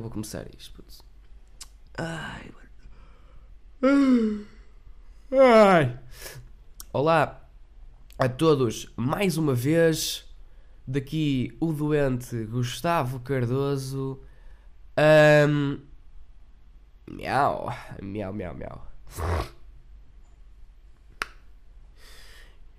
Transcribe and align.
Eu 0.00 0.02
vou 0.02 0.10
começar 0.10 0.46
isto? 0.58 0.72
putz? 0.74 1.02
Ai, 1.98 2.50
mano. 3.82 4.46
Ai. 5.30 5.98
Olá 6.90 7.46
a 8.18 8.28
todos, 8.28 8.90
mais 8.96 9.36
uma 9.36 9.54
vez, 9.54 10.26
daqui 10.86 11.54
o 11.60 11.70
doente 11.72 12.46
Gustavo 12.46 13.20
Cardoso. 13.20 14.18
Ahm, 14.96 15.80
miau, 17.06 17.68
miau, 18.02 18.32
miau, 18.32 18.54
miau. 18.54 18.86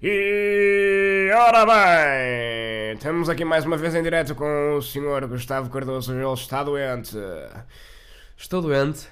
E 0.03 1.29
ora 1.31 1.63
bem, 1.63 2.95
estamos 2.95 3.29
aqui 3.29 3.45
mais 3.45 3.65
uma 3.65 3.77
vez 3.77 3.93
em 3.93 4.01
direto 4.01 4.33
com 4.33 4.75
o 4.75 4.81
senhor 4.81 5.27
Gustavo 5.27 5.69
Cardoso, 5.69 6.11
ele 6.11 6.33
está 6.33 6.63
doente. 6.63 7.15
Estou 8.35 8.63
doente. 8.63 9.07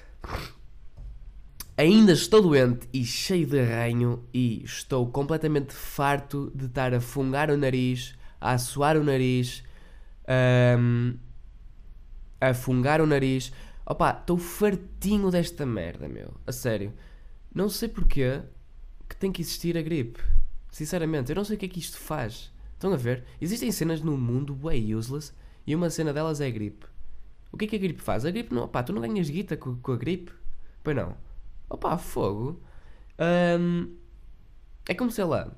Ainda 1.76 2.10
estou 2.10 2.42
doente 2.42 2.88
e 2.92 3.04
cheio 3.04 3.46
de 3.46 3.60
arranho 3.60 4.28
e 4.34 4.64
estou 4.64 5.08
completamente 5.12 5.72
farto 5.72 6.50
de 6.56 6.66
estar 6.66 6.92
a 6.92 7.00
fungar 7.00 7.52
o 7.52 7.56
nariz, 7.56 8.18
a 8.40 8.50
assoar 8.54 8.96
o 8.96 9.04
nariz, 9.04 9.62
ahm, 10.26 11.14
a 12.40 12.52
fungar 12.52 13.00
o 13.00 13.06
nariz. 13.06 13.52
Opa, 13.86 14.10
estou 14.10 14.36
fartinho 14.38 15.30
desta 15.30 15.64
merda, 15.64 16.08
meu. 16.08 16.34
A 16.44 16.50
sério. 16.50 16.92
Não 17.54 17.68
sei 17.68 17.88
porquê 17.88 18.40
que 19.08 19.14
tem 19.14 19.30
que 19.30 19.40
existir 19.40 19.78
a 19.78 19.82
gripe. 19.82 20.20
Sinceramente, 20.70 21.30
eu 21.30 21.36
não 21.36 21.44
sei 21.44 21.56
o 21.56 21.58
que 21.58 21.66
é 21.66 21.68
que 21.68 21.80
isto 21.80 21.98
faz. 21.98 22.52
Estão 22.74 22.92
a 22.92 22.96
ver? 22.96 23.24
Existem 23.40 23.70
cenas 23.70 24.00
no 24.00 24.16
mundo 24.16 24.54
way 24.54 24.94
useless 24.94 25.32
e 25.66 25.74
uma 25.74 25.90
cena 25.90 26.12
delas 26.12 26.40
é 26.40 26.46
a 26.46 26.50
gripe. 26.50 26.86
O 27.52 27.56
que 27.56 27.64
é 27.64 27.68
que 27.68 27.76
a 27.76 27.78
gripe 27.78 28.00
faz? 28.00 28.24
A 28.24 28.30
gripe 28.30 28.54
não. 28.54 28.64
Opá, 28.64 28.82
tu 28.82 28.92
não 28.92 29.02
ganhas 29.02 29.28
guita 29.28 29.56
com, 29.56 29.76
com 29.76 29.92
a 29.92 29.96
gripe? 29.96 30.32
Pois 30.82 30.96
não. 30.96 31.16
Opá, 31.68 31.98
fogo. 31.98 32.60
Ahm, 33.18 33.96
é 34.88 34.94
como 34.94 35.10
sei 35.10 35.24
lá. 35.24 35.52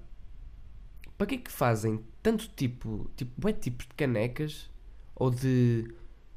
Para 1.17 1.27
que 1.27 1.35
é 1.37 1.39
que 1.39 1.53
fazem 1.53 2.03
tanto 2.23 2.49
tipo. 2.49 3.11
Tipo, 3.17 3.49
é 3.49 3.53
tipos 3.53 3.87
de 3.87 3.95
canecas 3.95 4.71
ou 5.15 5.31
de 5.31 5.93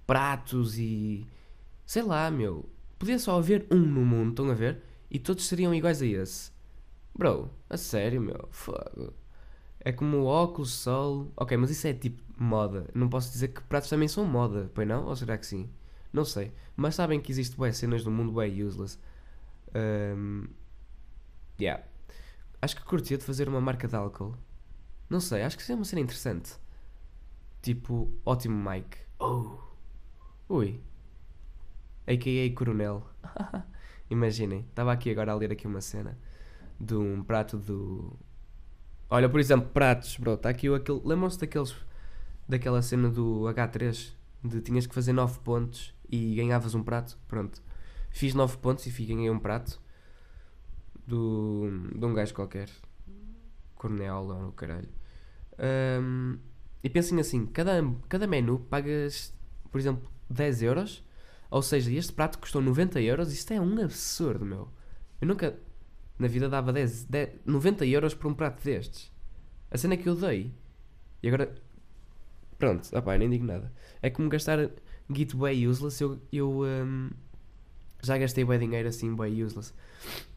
pratos 0.06 0.78
e. 0.78 1.26
Sei 1.86 2.04
lá, 2.04 2.30
meu. 2.30 2.70
Podia 3.00 3.20
só 3.20 3.38
haver 3.38 3.66
um 3.72 3.80
no 3.80 4.06
mundo, 4.06 4.30
estão 4.32 4.50
a 4.52 4.54
ver? 4.54 4.82
E 5.10 5.20
todos 5.20 5.48
seriam 5.48 5.74
iguais 5.74 6.02
a 6.02 6.06
esse. 6.06 6.52
Bro, 7.18 7.50
a 7.70 7.78
sério, 7.78 8.22
meu. 8.22 8.48
Fogo. 8.52 9.14
É 9.80 9.92
como 9.92 10.18
o 10.18 10.26
óculos, 10.26 10.74
sol. 10.74 11.32
Ok, 11.38 11.56
mas 11.56 11.70
isso 11.70 11.88
é 11.88 11.94
tipo 11.94 12.22
moda. 12.38 12.90
Não 12.94 13.08
posso 13.08 13.32
dizer 13.32 13.50
que 13.50 13.62
pratos 13.64 13.90
também 13.90 14.08
são 14.08 14.26
moda, 14.26 14.70
pois 14.74 14.88
não? 14.88 15.06
Ou 15.06 15.16
será 15.16 15.38
que 15.38 15.46
sim? 15.46 15.70
Não 16.12 16.26
sei. 16.26 16.52
Mas 16.76 16.96
sabem 16.96 17.22
que 17.22 17.32
existe 17.32 17.56
bué 17.56 17.72
cenas 17.72 18.04
no 18.04 18.12
mundo 18.12 18.34
bué 18.34 18.48
useless. 18.48 19.00
Um, 19.74 20.48
yeah. 21.60 21.84
Acho 22.62 22.76
que 22.76 22.84
curtia 22.84 23.18
de 23.18 23.24
fazer 23.24 23.48
uma 23.48 23.62
marca 23.62 23.88
de 23.88 23.96
álcool. 23.96 24.36
Não 25.10 25.20
sei, 25.20 25.44
acho 25.44 25.56
que 25.56 25.64
isso 25.64 25.72
é 25.72 25.76
uma 25.76 25.86
cena 25.86 26.02
interessante. 26.02 26.54
Tipo, 27.62 28.12
ótimo 28.26 28.58
Mike. 28.70 28.98
Oh. 29.20 29.58
Ui. 30.50 30.82
A.K.A. 32.08 32.56
Coronel. 32.56 33.08
Imaginem, 34.10 34.66
estava 34.70 34.92
aqui 34.92 35.10
agora 35.12 35.32
a 35.32 35.36
ler 35.36 35.52
aqui 35.52 35.66
uma 35.66 35.82
cena 35.82 36.18
de 36.80 36.96
um 36.96 37.24
prato 37.24 37.58
do. 37.58 38.18
Olha, 39.10 39.30
por 39.30 39.40
exemplo, 39.40 39.70
pratos, 39.70 40.18
bro. 40.18 40.34
Está 40.34 40.50
aqui 40.50 40.74
aquele. 40.74 41.02
Lembram-se 41.04 41.40
daqueles. 41.40 41.76
daquela 42.48 42.82
cena 42.82 43.10
do 43.10 43.42
H3? 43.44 44.14
De 44.44 44.62
tinhas 44.62 44.86
que 44.86 44.94
fazer 44.94 45.14
9 45.14 45.40
pontos 45.40 45.94
e 46.10 46.36
ganhavas 46.36 46.76
um 46.76 46.84
prato? 46.84 47.18
Pronto. 47.28 47.62
Fiz 48.12 48.34
9 48.34 48.58
pontos 48.58 48.86
e 48.86 49.06
ganhei 49.06 49.30
um 49.30 49.40
prato. 49.40 49.82
Do, 51.08 51.70
de 51.96 52.06
um 52.06 52.14
gajo 52.14 52.34
qualquer. 52.34 52.70
Coronel 53.76 54.28
ou 54.28 54.52
caralho. 54.52 54.90
Ahm, 55.58 56.38
e 56.84 56.90
pensem 56.90 57.20
assim: 57.20 57.46
cada, 57.46 57.82
cada 58.10 58.28
menu 58.28 58.60
pagas, 58.60 59.34
por 59.72 59.80
exemplo, 59.80 60.10
10 60.30 60.62
euros. 60.64 61.04
Ou 61.50 61.62
seja, 61.62 61.92
este 61.92 62.12
prato 62.12 62.40
custou 62.40 62.62
90 62.62 63.00
euros. 63.02 63.32
Isto 63.32 63.54
é 63.54 63.62
um 63.62 63.82
absurdo, 63.82 64.46
meu. 64.46 64.70
Eu 65.22 65.28
nunca 65.28 65.58
na 66.18 66.28
vida 66.28 66.48
dava 66.48 66.72
10, 66.72 67.06
10, 67.06 67.30
90 67.46 67.86
euros 67.86 68.14
por 68.14 68.28
um 68.28 68.34
prato 68.34 68.64
destes. 68.64 69.12
A 69.70 69.78
cena 69.78 69.98
que 69.98 70.08
eu 70.08 70.16
dei. 70.16 70.54
E 71.22 71.28
agora. 71.28 71.54
Pronto, 72.58 72.90
opá, 72.98 73.18
nem 73.18 73.30
digo 73.30 73.46
nada. 73.46 73.72
É 74.02 74.10
como 74.10 74.30
gastar 74.30 74.70
Git 75.14 75.36
way 75.36 75.68
useless. 75.68 76.00
Eu, 76.02 76.22
eu 76.32 76.62
hum, 76.62 77.10
já 78.02 78.18
gastei 78.18 78.46
bem 78.46 78.60
dinheiro 78.60 78.88
assim, 78.88 79.14
bem 79.16 79.44
useless. 79.44 79.74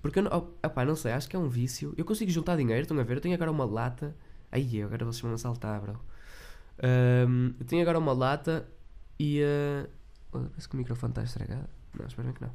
Porque 0.03 0.19
eu 0.19 0.25
não, 0.25 0.37
opá, 0.65 0.85
não 0.85 0.97
sei, 0.97 1.13
acho 1.13 1.29
que 1.29 1.37
é 1.37 1.39
um 1.39 1.49
vício. 1.49 1.95
Eu 1.97 2.05
consigo 2.05 2.31
juntar 2.31 2.57
dinheiro, 2.57 2.83
estão 2.83 2.99
a 2.99 3.03
ver? 3.03 3.17
Eu 3.17 3.21
tenho 3.21 3.35
agora 3.35 3.51
uma 3.51 3.65
lata. 3.65 4.17
Aí, 4.51 4.83
agora 4.83 5.05
vocês 5.05 5.21
vão 5.21 5.33
assaltar, 5.35 5.81
bro. 5.81 6.01
Hum, 7.29 7.55
eu 7.61 7.67
tenho 7.67 7.83
agora 7.83 7.99
uma 7.99 8.13
lata 8.13 8.69
e. 9.19 9.43
Uh, 9.43 9.89
parece 10.31 10.69
que 10.69 10.75
o 10.75 10.79
microfone 10.79 11.13
está 11.13 11.23
estragado. 11.23 11.69
Não, 11.99 12.07
espero 12.07 12.27
bem 12.27 12.35
que 12.35 12.43
não. 12.43 12.51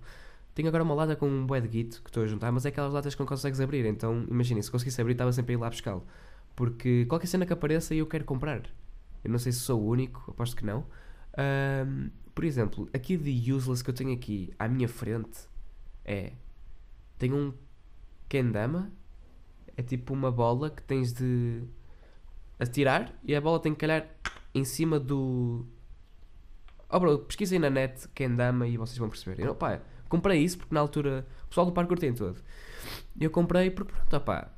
Tenho 0.54 0.68
agora 0.68 0.84
uma 0.84 0.94
lata 0.94 1.16
com 1.16 1.28
um 1.28 1.46
bué 1.46 1.60
de 1.62 1.68
que 1.68 2.10
estou 2.10 2.24
a 2.24 2.28
juntar, 2.28 2.52
mas 2.52 2.66
é 2.66 2.70
aquelas 2.70 2.94
latas 2.94 3.16
que 3.16 3.20
não 3.20 3.28
consegues 3.28 3.60
abrir. 3.60 3.86
Então, 3.86 4.26
imaginem, 4.30 4.62
se 4.62 4.70
conseguisse 4.70 5.02
abrir, 5.02 5.14
estava 5.14 5.32
sempre 5.32 5.54
a 5.54 5.58
ir 5.58 5.60
lá 5.60 5.70
buscá-lo. 5.70 6.06
Porque 6.56 7.06
qualquer 7.06 7.28
cena 7.28 7.46
que 7.46 7.54
apareça 7.54 7.96
eu 7.96 8.06
quero 8.06 8.24
comprar. 8.24 8.62
Eu 9.24 9.32
não 9.32 9.40
sei 9.40 9.52
se 9.52 9.60
sou 9.60 9.82
o 9.82 9.88
único, 9.88 10.30
aposto 10.30 10.56
que 10.56 10.66
não. 10.66 10.86
Ahm, 11.36 12.10
por 12.36 12.44
exemplo, 12.44 12.88
aqui 12.94 13.18
de 13.18 13.52
useless 13.52 13.84
que 13.84 13.90
eu 13.90 13.94
tenho 13.94 14.14
aqui 14.14 14.54
à 14.60 14.68
minha 14.68 14.88
frente 14.88 15.48
é. 16.06 16.34
Tenho 17.18 17.36
um 17.36 17.54
kendama. 18.30 18.92
É 19.76 19.82
tipo 19.82 20.14
uma 20.14 20.32
bola 20.32 20.70
que 20.70 20.84
tens 20.84 21.12
de 21.14 21.64
atirar 22.60 23.12
e 23.24 23.36
a 23.36 23.42
bola 23.42 23.60
tem 23.60 23.74
que 23.74 23.80
calhar 23.80 24.08
em 24.54 24.64
cima 24.64 25.00
do. 25.00 25.66
Oh 26.90 27.00
bro, 27.00 27.18
pesquisem 27.20 27.58
na 27.58 27.72
net 27.72 28.08
kendama 28.10 28.68
e 28.68 28.78
vocês 28.78 29.00
vão 29.00 29.10
perceber. 29.10 29.42
Eu, 29.42 29.58
comprei 30.14 30.44
isso 30.44 30.60
porque 30.60 30.76
na 30.76 30.80
altura 30.80 31.26
o 31.46 31.48
pessoal 31.48 31.66
do 31.66 31.72
parkour 31.72 31.98
tem 31.98 32.14
todo. 32.14 32.40
Eu 33.20 33.32
comprei 33.32 33.72
porque 33.72 33.92
pronto, 33.92 34.16
opá, 34.16 34.52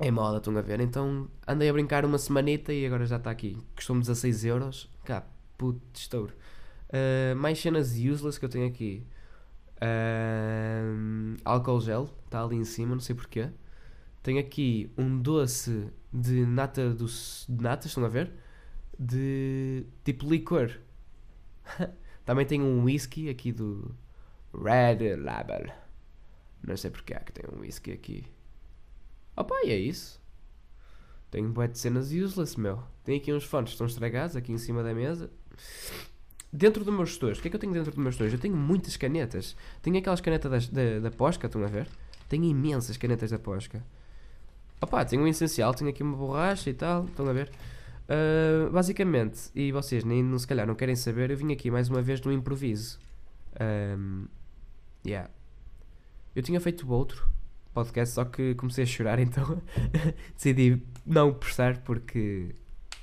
é 0.00 0.10
moda, 0.10 0.38
estão 0.38 0.56
a 0.56 0.60
ver. 0.60 0.80
Então 0.80 1.28
andei 1.46 1.68
a 1.68 1.72
brincar 1.72 2.04
uma 2.04 2.18
semanita 2.18 2.72
e 2.72 2.84
agora 2.84 3.06
já 3.06 3.16
está 3.16 3.30
aqui. 3.30 3.56
Custou-me 3.76 4.00
16 4.02 4.44
euros. 4.44 4.90
Cá, 5.04 5.24
puto 5.56 5.80
estouro. 5.94 6.32
Uh, 6.88 7.36
mais 7.36 7.60
cenas 7.60 7.92
useless 7.92 8.36
que 8.36 8.44
eu 8.44 8.48
tenho 8.48 8.66
aqui. 8.66 9.06
Uh, 9.76 11.36
álcool 11.44 11.80
gel, 11.80 12.10
está 12.24 12.42
ali 12.42 12.56
em 12.56 12.64
cima, 12.64 12.94
não 12.94 13.00
sei 13.00 13.14
porquê. 13.14 13.50
Tenho 14.24 14.40
aqui 14.40 14.90
um 14.98 15.20
doce 15.20 15.88
de 16.12 16.44
nata 16.46 16.90
do, 16.90 17.06
de 17.06 17.62
nata, 17.62 17.86
estão 17.86 18.04
a 18.04 18.08
ver? 18.08 18.32
De 18.98 19.86
tipo 20.02 20.28
licor. 20.28 20.70
Também 22.24 22.44
tenho 22.44 22.64
um 22.64 22.84
whisky 22.84 23.28
aqui 23.28 23.52
do 23.52 23.94
Red 24.62 25.16
Label. 25.16 25.72
Não 26.66 26.76
sei 26.76 26.90
porque 26.90 27.14
é 27.14 27.18
que 27.20 27.32
tem 27.32 27.44
um 27.54 27.60
whisky 27.60 27.92
aqui. 27.92 28.24
Opa, 29.36 29.54
e 29.64 29.70
é 29.70 29.76
isso. 29.76 30.20
Tenho 31.30 31.48
um 31.48 31.52
bué 31.52 31.66
de 31.66 31.78
cenas 31.78 32.10
useless, 32.12 32.58
meu. 32.58 32.82
Tenho 33.02 33.18
aqui 33.18 33.32
uns 33.32 33.44
fones 33.44 33.70
que 33.70 33.74
estão 33.74 33.86
estragados 33.86 34.36
aqui 34.36 34.52
em 34.52 34.58
cima 34.58 34.82
da 34.82 34.94
mesa. 34.94 35.30
Dentro 36.52 36.84
do 36.84 36.92
meu 36.92 37.02
estojo, 37.02 37.38
o 37.40 37.42
que 37.42 37.48
é 37.48 37.50
que 37.50 37.56
eu 37.56 37.60
tenho 37.60 37.72
dentro 37.72 37.90
do 37.92 38.00
meu 38.00 38.10
estojo? 38.10 38.34
Eu 38.36 38.38
tenho 38.40 38.56
muitas 38.56 38.96
canetas. 38.96 39.56
Tenho 39.82 39.98
aquelas 39.98 40.20
canetas 40.20 40.50
das- 40.50 40.68
da, 40.68 41.00
da 41.00 41.10
Posca, 41.10 41.46
estão 41.46 41.62
a 41.64 41.66
ver? 41.66 41.88
Tenho 42.28 42.44
imensas 42.44 42.96
canetas 42.96 43.30
da 43.32 43.38
Posca. 43.38 43.84
Opa, 44.80 45.04
tenho 45.04 45.22
um 45.22 45.26
essencial, 45.26 45.74
tenho 45.74 45.90
aqui 45.90 46.02
uma 46.02 46.16
borracha 46.16 46.70
e 46.70 46.74
tal, 46.74 47.06
estão 47.06 47.28
a 47.28 47.32
ver? 47.32 47.50
Ah, 48.08 48.68
basicamente, 48.70 49.50
e 49.54 49.72
vocês 49.72 50.04
nem 50.04 50.38
se 50.38 50.46
calhar 50.46 50.66
não 50.66 50.74
querem 50.74 50.94
saber, 50.94 51.30
eu 51.30 51.36
vim 51.36 51.52
aqui 51.52 51.70
mais 51.70 51.88
uma 51.88 52.02
vez 52.02 52.20
no 52.20 52.32
improviso. 52.32 52.98
Ahm, 53.58 54.26
yeah. 55.06 55.30
Eu 56.34 56.42
tinha 56.42 56.60
feito 56.60 56.90
outro 56.90 57.28
podcast, 57.72 58.14
só 58.14 58.24
que 58.24 58.54
comecei 58.54 58.84
a 58.84 58.86
chorar, 58.86 59.18
então 59.20 59.60
decidi 60.34 60.82
não 61.04 61.32
prestar 61.32 61.78
porque 61.78 62.54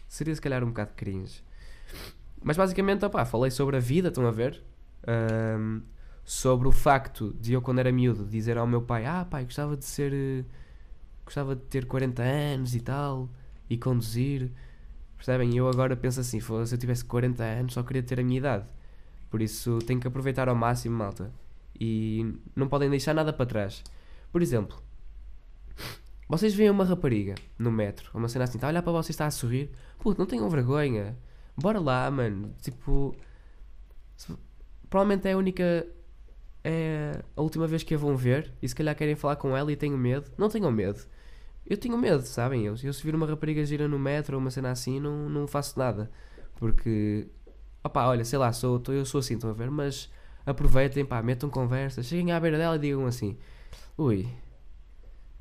seria 0.07 0.33
se 0.33 0.41
calhar 0.41 0.63
um 0.63 0.67
bocado 0.67 0.91
cringe. 0.95 1.43
Mas 2.43 2.57
basicamente, 2.57 3.05
opá, 3.05 3.23
falei 3.25 3.51
sobre 3.51 3.77
a 3.77 3.79
vida, 3.79 4.07
estão 4.07 4.25
a 4.25 4.31
ver? 4.31 4.63
Ahm, 5.05 5.81
sobre 6.23 6.67
o 6.67 6.71
facto 6.71 7.35
de 7.39 7.53
eu, 7.53 7.61
quando 7.61 7.79
era 7.79 7.91
miúdo, 7.91 8.25
dizer 8.25 8.57
ao 8.57 8.65
meu 8.67 8.81
pai: 8.81 9.05
Ah, 9.05 9.25
pai, 9.25 9.43
gostava 9.43 9.77
de 9.77 9.85
ser. 9.85 10.45
Gostava 11.25 11.55
de 11.55 11.61
ter 11.63 11.85
40 11.85 12.21
anos 12.23 12.75
e 12.75 12.79
tal, 12.81 13.29
e 13.69 13.77
conduzir. 13.77 14.51
Percebem? 15.17 15.55
Eu 15.55 15.67
agora 15.69 15.95
penso 15.95 16.19
assim: 16.19 16.39
"Foda-se, 16.39 16.69
se 16.69 16.75
eu 16.75 16.79
tivesse 16.79 17.05
40 17.05 17.43
anos, 17.43 17.73
só 17.73 17.83
queria 17.83 18.03
ter 18.03 18.19
a 18.19 18.23
minha 18.23 18.37
idade. 18.39 18.65
Por 19.29 19.41
isso, 19.41 19.79
tenho 19.79 19.99
que 19.99 20.07
aproveitar 20.07 20.49
ao 20.49 20.55
máximo, 20.55 20.97
malta. 20.97 21.31
E 21.83 22.35
não 22.55 22.67
podem 22.67 22.91
deixar 22.91 23.11
nada 23.15 23.33
para 23.33 23.43
trás. 23.47 23.83
Por 24.31 24.39
exemplo, 24.43 24.77
vocês 26.29 26.53
veem 26.53 26.69
uma 26.69 26.85
rapariga 26.85 27.33
no 27.57 27.71
metro, 27.71 28.11
uma 28.13 28.29
cena 28.29 28.43
assim, 28.45 28.57
está 28.57 28.67
a 28.67 28.69
olhar 28.69 28.83
para 28.83 28.91
vocês 28.91 29.09
está 29.09 29.25
a 29.25 29.31
sorrir. 29.31 29.71
Puto, 29.97 30.19
não 30.19 30.27
tenham 30.27 30.47
vergonha. 30.47 31.17
Bora 31.57 31.79
lá, 31.79 32.09
mano. 32.11 32.53
Tipo, 32.61 33.15
se- 34.15 34.37
provavelmente 34.89 35.27
é 35.27 35.31
a 35.33 35.37
única. 35.37 35.87
É 36.63 37.19
a 37.35 37.41
última 37.41 37.65
vez 37.65 37.81
que 37.81 37.95
a 37.95 37.97
vão 37.97 38.15
ver 38.15 38.53
e 38.61 38.69
se 38.69 38.75
calhar 38.75 38.95
querem 38.95 39.15
falar 39.15 39.35
com 39.37 39.57
ela 39.57 39.71
e 39.71 39.75
tenho 39.75 39.97
medo. 39.97 40.31
Não 40.37 40.47
tenham 40.49 40.71
medo. 40.71 41.01
Eu 41.65 41.77
tenho 41.77 41.97
medo, 41.97 42.21
sabem? 42.23 42.65
Eu, 42.65 42.75
eu 42.83 42.93
se 42.93 43.03
vir 43.03 43.15
uma 43.15 43.25
rapariga 43.25 43.65
gira 43.65 43.87
no 43.87 43.97
metro 43.97 44.35
ou 44.35 44.41
uma 44.41 44.51
cena 44.51 44.69
assim, 44.71 44.99
não, 44.99 45.27
não 45.27 45.47
faço 45.47 45.77
nada. 45.79 46.11
Porque, 46.57 47.27
opá, 47.83 48.05
olha, 48.07 48.23
sei 48.23 48.37
lá, 48.37 48.53
sou, 48.53 48.79
tô- 48.79 48.91
eu 48.93 49.05
sou 49.05 49.19
assim, 49.19 49.33
estão 49.35 49.49
a 49.49 49.53
ver? 49.53 49.71
Mas 49.71 50.09
aproveitem, 50.45 51.05
pá, 51.05 51.21
metam 51.21 51.49
conversa, 51.49 52.01
cheguem 52.03 52.31
à 52.31 52.39
beira 52.39 52.57
dela 52.57 52.75
e 52.75 52.79
digam 52.79 53.05
assim: 53.05 53.37
Ui, 53.97 54.27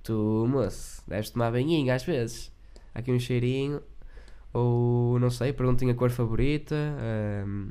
tu, 0.02 0.46
moço, 0.48 1.02
deves 1.06 1.30
tomar 1.30 1.50
banhinho 1.52 1.92
às 1.92 2.02
vezes. 2.04 2.52
Aqui 2.94 3.12
um 3.12 3.18
cheirinho. 3.18 3.80
Ou, 4.52 5.18
não 5.20 5.30
sei, 5.30 5.52
perguntem 5.52 5.90
a 5.90 5.94
cor 5.94 6.10
favorita. 6.10 6.74
ahm, 6.74 7.70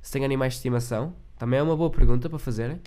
se 0.00 0.12
tem 0.12 0.24
animais 0.24 0.54
de 0.54 0.58
estimação. 0.58 1.14
Também 1.38 1.58
é 1.58 1.62
uma 1.62 1.76
boa 1.76 1.90
pergunta 1.90 2.28
para 2.30 2.38
fazerem. 2.38 2.80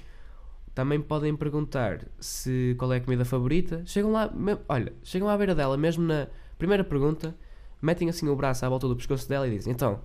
Também 0.74 1.02
podem 1.02 1.36
perguntar 1.36 2.06
se 2.20 2.76
qual 2.78 2.94
é 2.94 2.98
a 2.98 3.02
comida 3.02 3.26
favorita. 3.26 3.84
Chegam 3.86 4.12
lá, 4.12 4.30
me- 4.32 4.58
olha, 4.70 4.94
chegam 5.04 5.28
à 5.30 5.38
beira 5.38 5.54
dela, 5.56 5.76
mesmo 5.78 6.04
na 6.04 6.28
primeira 6.58 6.84
pergunta, 6.84 7.36
metem 7.82 8.10
assim 8.10 8.28
o 8.30 8.36
braço 8.36 8.66
à 8.66 8.70
volta 8.70 8.88
do 8.88 8.96
pescoço 8.96 9.28
dela 9.28 9.48
e 9.48 9.52
dizem: 9.58 9.74
Então, 9.74 10.00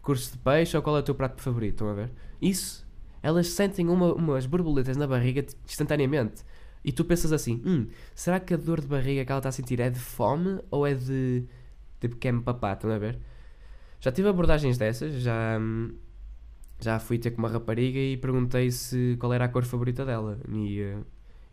curso 0.00 0.32
de 0.32 0.38
peixe 0.38 0.76
ou 0.76 0.82
qual 0.82 0.96
é 0.96 1.00
o 1.00 1.02
teu 1.02 1.14
prato 1.14 1.40
favorito? 1.42 1.74
Estão 1.74 1.88
a 1.88 1.94
ver? 1.94 2.10
Isso, 2.40 2.81
elas 3.22 3.48
sentem 3.48 3.88
uma- 3.88 4.14
umas 4.14 4.46
borboletas 4.46 4.96
na 4.96 5.06
barriga 5.06 5.44
instantaneamente. 5.66 6.42
E 6.84 6.90
tu 6.92 7.04
pensas 7.04 7.32
assim: 7.32 7.62
Hum, 7.64 7.86
será 8.14 8.40
que 8.40 8.54
a 8.54 8.56
dor 8.56 8.80
de 8.80 8.86
barriga 8.88 9.24
que 9.24 9.30
ela 9.32 9.38
está 9.38 9.48
a 9.50 9.52
sentir 9.52 9.78
é 9.80 9.88
de 9.90 9.98
fome 10.00 10.60
ou 10.70 10.86
é 10.86 10.94
de. 10.94 11.44
tipo, 12.00 12.16
quer-me 12.16 12.42
papar? 12.42 12.74
Estão 12.74 12.90
a 12.90 12.98
ver? 12.98 13.18
Já 14.00 14.10
tive 14.10 14.28
abordagens 14.28 14.76
dessas, 14.78 15.14
já. 15.22 15.58
hum, 15.60 15.94
já 16.80 16.98
fui 16.98 17.16
ter 17.18 17.30
com 17.30 17.38
uma 17.38 17.48
rapariga 17.48 17.98
e 18.00 18.16
perguntei 18.16 18.68
se 18.72 19.16
qual 19.20 19.32
era 19.32 19.44
a 19.44 19.48
cor 19.48 19.62
favorita 19.64 20.04
dela. 20.04 20.40
E, 20.48 20.80
eh, 20.80 20.96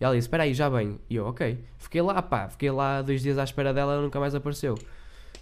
e 0.02 0.04
ela 0.04 0.16
disse: 0.16 0.26
Espera 0.28 0.44
aí, 0.44 0.54
já 0.56 0.68
bem. 0.70 1.00
E 1.08 1.16
eu, 1.18 1.26
ok. 1.28 1.64
Fiquei 1.78 2.02
lá, 2.02 2.20
pá, 2.24 2.50
fiquei 2.50 2.72
lá 2.72 3.04
dois 3.04 3.22
dias 3.22 3.38
à 3.38 3.44
espera 3.44 3.72
dela, 3.72 3.94
ela 3.94 4.02
nunca 4.02 4.20
mais 4.20 4.34
apareceu. 4.34 4.76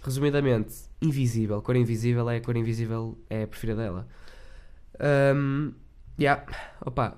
Resumidamente, 0.02 0.74
invisível. 1.00 1.62
Cor 1.62 1.74
invisível 1.76 2.28
é 2.28 2.36
a 2.36 2.40
cor 2.42 2.56
invisível, 2.56 3.16
é 3.30 3.44
a 3.44 3.46
preferida 3.46 3.80
dela. 3.82 4.06
Um, 5.34 5.72
yeah. 6.18 6.44
Opa, 6.80 7.16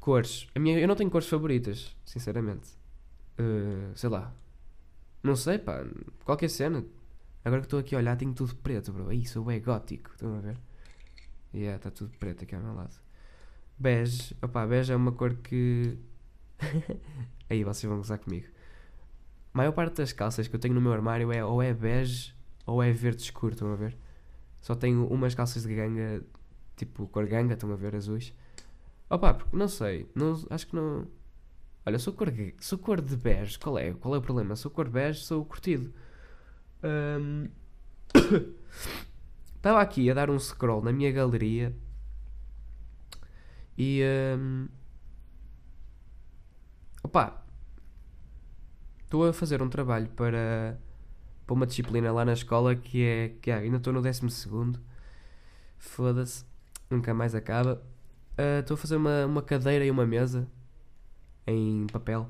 cores. 0.00 0.46
A 0.54 0.58
minha, 0.58 0.78
eu 0.78 0.88
não 0.88 0.96
tenho 0.96 1.10
cores 1.10 1.28
favoritas, 1.28 1.96
sinceramente. 2.04 2.70
Uh, 3.38 3.96
sei 3.96 4.08
lá. 4.08 4.32
Não 5.22 5.36
sei, 5.36 5.58
pá. 5.58 5.84
Qualquer 6.24 6.48
cena. 6.48 6.84
Agora 7.44 7.60
que 7.60 7.66
estou 7.66 7.78
aqui 7.78 7.94
a 7.94 7.98
olhar, 7.98 8.16
tenho 8.16 8.32
tudo 8.32 8.54
preto, 8.56 8.92
bro. 8.92 9.12
Isso 9.12 9.48
é 9.50 9.58
gótico. 9.58 10.10
Estão 10.10 10.36
a 10.36 10.40
ver? 10.40 10.56
Yeah, 11.54 11.76
está 11.76 11.90
tudo 11.90 12.10
preto 12.18 12.44
aqui 12.44 12.54
ao 12.54 12.62
meu 12.62 12.74
lado. 12.74 12.94
Bege, 13.78 14.34
opá, 14.42 14.66
bege 14.66 14.92
é 14.92 14.96
uma 14.96 15.12
cor 15.12 15.34
que. 15.36 15.98
Aí 17.48 17.62
vocês 17.62 17.88
vão 17.88 17.98
gozar 17.98 18.18
comigo. 18.18 18.46
A 19.54 19.58
maior 19.58 19.72
parte 19.72 19.96
das 19.96 20.12
calças 20.12 20.48
que 20.48 20.56
eu 20.56 20.60
tenho 20.60 20.74
no 20.74 20.80
meu 20.80 20.92
armário 20.92 21.32
é 21.32 21.44
ou 21.44 21.62
é 21.62 21.72
bege 21.72 22.34
ou 22.66 22.82
é 22.82 22.92
verde 22.92 23.22
escuro, 23.22 23.52
estão 23.54 23.72
a 23.72 23.76
ver? 23.76 23.96
Só 24.60 24.74
tenho 24.74 25.06
umas 25.06 25.34
calças 25.34 25.62
de 25.62 25.74
ganga, 25.74 26.22
tipo 26.76 27.08
cor 27.08 27.26
ganga, 27.26 27.54
estão 27.54 27.72
a 27.72 27.76
ver, 27.76 27.94
azuis. 27.96 28.32
Opá, 29.10 29.34
porque 29.34 29.56
não 29.56 29.68
sei, 29.68 30.08
não, 30.14 30.32
acho 30.50 30.66
que 30.66 30.76
não. 30.76 31.06
Olha, 31.84 31.98
sou 31.98 32.12
cor, 32.12 32.32
sou 32.60 32.78
cor 32.78 33.00
de 33.00 33.16
bege, 33.16 33.58
qual 33.58 33.78
é? 33.78 33.92
Qual 33.94 34.14
é 34.14 34.18
o 34.18 34.22
problema? 34.22 34.56
Sou 34.56 34.70
cor 34.70 34.88
bege, 34.88 35.20
sou 35.20 35.44
curtido. 35.44 35.92
Estava 39.56 39.80
aqui 39.80 40.10
a 40.10 40.14
dar 40.14 40.30
um 40.30 40.38
scroll 40.38 40.82
na 40.82 40.92
minha 40.92 41.10
galeria 41.12 41.74
e. 43.76 44.02
hum, 44.38 44.68
Opa! 47.02 47.42
Estou 49.04 49.28
a 49.28 49.32
fazer 49.32 49.62
um 49.62 49.68
trabalho 49.68 50.08
para, 50.10 50.78
para 51.46 51.54
uma 51.54 51.66
disciplina 51.66 52.12
lá 52.12 52.24
na 52.24 52.32
escola 52.32 52.74
que 52.74 53.04
é. 53.04 53.28
Que 53.40 53.50
é 53.50 53.54
ainda 53.54 53.76
estou 53.76 53.92
no 53.92 54.02
12. 54.02 54.20
Foda-se, 55.78 56.44
nunca 56.90 57.12
mais 57.14 57.34
acaba. 57.34 57.82
Ah, 58.36 58.60
Estou 58.60 58.74
a 58.74 58.78
fazer 58.78 58.96
uma, 58.96 59.26
uma 59.26 59.42
cadeira 59.42 59.84
e 59.84 59.90
uma 59.90 60.06
mesa 60.06 60.46
em 61.46 61.86
papel. 61.86 62.28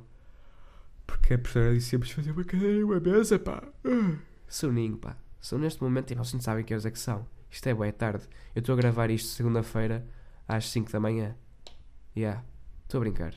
Porque 1.07 1.35
a 1.35 1.39
professora 1.39 1.75
disse 1.75 1.91
sempre 1.91 2.13
fazer 2.13 2.33
uma 2.33 2.45
cadeira 2.45 2.79
e 2.79 2.85
uma 2.85 3.01
mesa, 3.01 3.39
pá. 3.39 3.63
Ah, 3.85 4.17
Soninho, 4.49 4.97
pá. 4.97 5.17
São 5.41 5.59
neste 5.59 5.83
momento 5.83 6.11
e 6.11 6.15
vocês 6.15 6.35
não 6.35 6.41
sabem 6.41 6.65
que 6.65 6.75
horas 6.75 6.87
é 6.87 6.91
que 6.91 6.99
são. 6.99 7.27
Isto 7.51 7.69
é 7.69 7.75
boa, 7.75 7.87
é 7.87 7.93
tarde. 7.93 8.25
Eu 8.55 8.61
estou 8.61 8.73
a 8.73 8.77
gravar 8.77 9.11
isto 9.11 9.29
segunda-feira 9.29 10.07
às 10.49 10.69
5 10.71 10.91
da 10.91 10.99
manhã. 11.01 11.37
Yeah, 12.17 12.45
estou 12.83 12.99
a 12.99 13.01
brincar. 13.03 13.35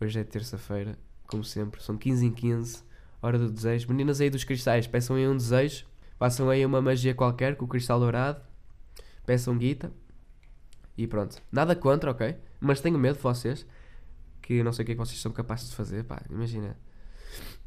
Hoje 0.00 0.18
é 0.18 0.24
terça-feira, 0.24 0.98
como 1.26 1.44
sempre. 1.44 1.82
São 1.82 1.96
15 1.96 2.26
em 2.26 2.32
15, 2.32 2.82
hora 3.22 3.38
do 3.38 3.50
desejo. 3.50 3.88
Meninas 3.88 4.20
aí 4.20 4.28
dos 4.28 4.44
cristais, 4.44 4.86
peçam 4.86 5.16
aí 5.16 5.26
um 5.28 5.36
desejo. 5.36 5.86
Façam 6.18 6.48
aí 6.50 6.64
uma 6.64 6.80
magia 6.82 7.14
qualquer 7.14 7.56
com 7.56 7.64
o 7.64 7.68
cristal 7.68 8.00
dourado. 8.00 8.40
Peçam 9.24 9.56
guita. 9.56 9.92
E 10.96 11.06
pronto. 11.06 11.40
Nada 11.52 11.76
contra, 11.76 12.10
ok? 12.10 12.36
Mas 12.60 12.80
tenho 12.80 12.98
medo 12.98 13.16
de 13.16 13.22
vocês. 13.22 13.66
Que 14.40 14.62
não 14.62 14.72
sei 14.72 14.82
o 14.82 14.86
que 14.86 14.92
é 14.92 14.94
que 14.94 14.98
vocês 15.00 15.20
são 15.20 15.32
capazes 15.32 15.70
de 15.70 15.76
fazer, 15.76 16.04
pá. 16.04 16.22
Imagina. 16.30 16.76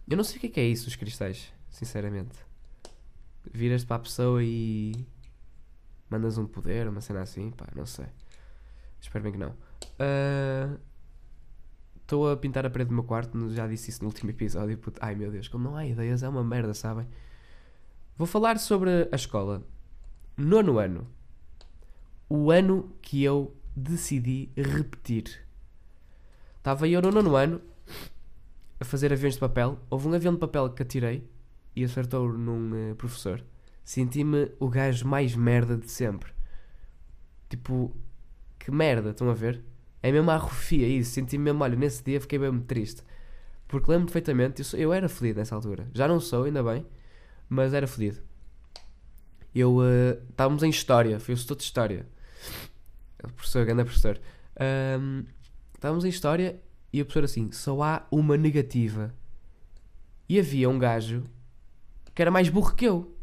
Eu 0.08 0.18
não 0.18 0.24
sei 0.24 0.38
o 0.38 0.40
que 0.40 0.48
é 0.48 0.50
que 0.50 0.60
é 0.60 0.66
isso, 0.66 0.88
os 0.88 0.96
cristais. 0.96 1.54
Sinceramente 1.70 2.50
viras 3.54 3.84
para 3.84 3.98
a 3.98 4.00
pessoa 4.00 4.44
e 4.44 4.94
mandas 6.10 6.38
um 6.38 6.46
poder, 6.46 6.88
uma 6.88 7.02
cena 7.02 7.22
assim, 7.22 7.52
pá, 7.52 7.68
não 7.76 7.86
sei. 7.86 8.06
Espero 9.00 9.24
bem 9.24 9.34
que 9.34 9.40
não. 9.40 9.56
Ah, 9.98 10.78
Estou 12.02 12.32
a 12.32 12.36
pintar 12.36 12.66
a 12.66 12.72
parede 12.72 12.90
do 12.90 12.96
meu 12.96 13.04
quarto, 13.04 13.50
já 13.52 13.68
disse 13.68 13.92
isso 13.92 14.02
no 14.02 14.08
último 14.08 14.32
episódio. 14.32 14.76
puto. 14.80 15.00
Ai 15.00 15.14
meu 15.14 15.30
Deus, 15.32 15.48
como 15.48 15.64
não 15.64 15.76
há 15.76 15.86
ideias, 15.86 16.24
é 16.24 16.28
uma 16.30 16.44
merda, 16.44 16.74
sabem? 16.74 17.08
Vou 18.18 18.26
falar 18.26 18.58
sobre 18.58 19.08
a 19.12 19.16
escola. 19.16 19.64
Nono 20.36 20.80
ano. 20.80 21.08
O 22.30 22.52
ano 22.52 22.92
que 23.02 23.24
eu 23.24 23.54
decidi 23.76 24.50
repetir. 24.56 25.46
Estava 26.58 26.88
eu 26.88 27.02
no 27.02 27.12
nono 27.12 27.36
ano 27.36 27.62
a 28.80 28.86
fazer 28.86 29.12
aviões 29.12 29.36
de 29.36 29.40
papel. 29.40 29.80
Houve 29.90 30.08
um 30.08 30.14
avião 30.14 30.34
de 30.34 30.40
papel 30.40 30.70
que 30.70 30.82
atirei 30.84 31.28
e 31.76 31.84
acertou 31.84 32.32
num 32.34 32.92
eh, 32.92 32.94
professor. 32.96 33.44
Senti-me 33.84 34.52
o 34.60 34.70
gajo 34.70 35.08
mais 35.08 35.36
merda 35.36 35.76
de 35.78 35.90
sempre. 35.90 36.32
Tipo, 37.50 37.96
que 38.60 38.72
merda, 38.72 39.12
estão 39.12 39.30
a 39.30 39.34
ver? 39.34 39.64
É 40.04 40.12
mesmo 40.12 40.30
a 40.32 40.36
arrofia 40.36 40.88
isso. 40.88 41.12
Senti-me 41.12 41.46
mesmo, 41.46 41.64
olha, 41.64 41.76
nesse 41.76 42.04
dia 42.04 42.22
fiquei 42.22 42.40
mesmo 42.40 42.62
triste. 42.62 43.04
Porque 43.68 43.92
lembro 43.92 44.08
perfeitamente, 44.08 44.62
eu, 44.62 44.66
sou- 44.66 44.80
eu 44.80 44.94
era 44.94 45.10
fodido 45.10 45.40
nessa 45.40 45.56
altura. 45.56 45.88
Já 45.94 46.08
não 46.08 46.20
sou, 46.20 46.46
ainda 46.46 46.64
bem, 46.64 46.86
mas 47.50 47.74
era 47.74 47.88
fodido. 47.88 48.22
Eu, 49.54 49.80
eh, 49.84 50.20
estávamos 50.30 50.64
em 50.64 50.70
História, 50.70 51.20
foi 51.20 51.34
o 51.34 51.38
de 51.38 51.64
História. 51.64 52.06
O 53.24 53.34
professor, 53.34 53.66
grande 53.66 53.84
professor. 53.84 54.20
Ahm, 54.60 55.26
estávamos 55.74 56.06
em 56.06 56.10
História 56.10 56.62
e 56.92 57.02
o 57.02 57.06
professor 57.06 57.26
assim, 57.26 57.52
só 57.52 57.82
há 57.82 58.08
uma 58.12 58.38
negativa. 58.38 59.14
E 60.28 60.40
havia 60.40 60.70
um 60.70 60.78
gajo 60.78 61.24
que 62.14 62.22
era 62.22 62.32
mais 62.32 62.50
burro 62.50 62.76
que 62.76 62.86
eu. 62.86 63.16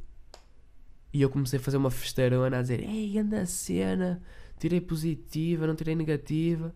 E 1.13 1.23
eu 1.23 1.31
comecei 1.31 1.59
a 1.59 1.63
fazer 1.63 1.77
uma 1.77 1.91
festeirona 1.91 2.59
a 2.59 2.63
dizer: 2.63 2.81
Ei, 2.81 3.19
anda 3.19 3.41
a 3.41 3.47
cena, 3.47 4.23
tirei 4.59 4.81
positiva, 4.81 5.67
não 5.67 5.75
tirei 5.75 5.95
negativa. 5.95 6.75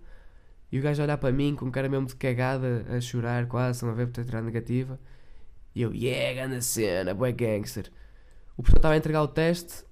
E 0.73 0.79
o 0.79 0.83
gajo 0.83 1.03
a 1.03 1.05
olhar 1.05 1.19
para 1.19 1.33
mim 1.33 1.55
com 1.57 1.71
cara 1.71 1.89
mesmo 1.89 2.07
de 2.07 2.17
cagada, 2.17 2.87
a 2.89 3.01
chorar 3.01 3.47
quase, 3.47 3.79
estão 3.79 3.91
a 3.91 3.93
ver 3.93 4.07
por 4.07 4.13
ter 4.13 4.25
tirado 4.25 4.45
negativa. 4.45 5.01
E 5.75 5.83
eu, 5.83 5.93
yeah, 5.93 6.57
a 6.57 6.61
cena, 6.61 7.13
boé 7.13 7.33
gangster. 7.33 7.91
O 8.57 8.63
professor 8.63 8.79
estava 8.79 8.95
a 8.95 8.97
entregar 8.97 9.23
o 9.23 9.29
teste 9.29 9.85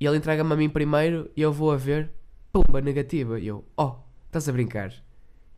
e 0.00 0.06
ele 0.06 0.16
entrega-me 0.16 0.52
a 0.52 0.56
mim 0.56 0.68
primeiro 0.68 1.30
e 1.36 1.42
eu 1.42 1.52
vou 1.52 1.72
a 1.72 1.76
ver, 1.76 2.10
pumba, 2.52 2.80
negativa. 2.80 3.38
E 3.40 3.48
eu, 3.48 3.64
oh, 3.76 3.96
estás 4.26 4.48
a 4.48 4.52
brincar? 4.52 4.92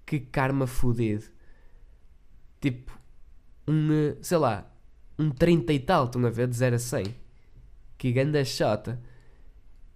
Que 0.07 0.21
karma 0.21 0.67
fodido. 0.67 1.25
Tipo, 2.61 2.99
um, 3.69 4.17
sei 4.23 4.39
lá, 4.39 4.71
um 5.19 5.31
30 5.31 5.73
e 5.73 5.81
tal, 5.81 6.07
estão 6.07 6.25
a 6.25 6.31
ver, 6.31 6.49
de 6.49 6.57
0 6.57 6.77
a 6.77 6.79
100. 6.79 7.05
que 7.99 8.13
ganda 8.13 8.45
chota. 8.45 9.01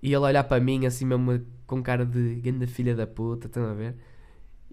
E 0.03 0.09
ele 0.09 0.19
olhar 0.19 0.45
para 0.45 0.63
mim 0.63 0.85
assim 0.85 1.07
mesmo 1.07 1.47
com 1.67 1.83
cara 1.83 2.05
de 2.05 2.37
ganda 2.37 2.67
filha 2.67 2.95
da 2.95 3.07
puta, 3.07 3.47
estão 3.47 3.65
a 3.65 3.73
ver? 3.73 3.97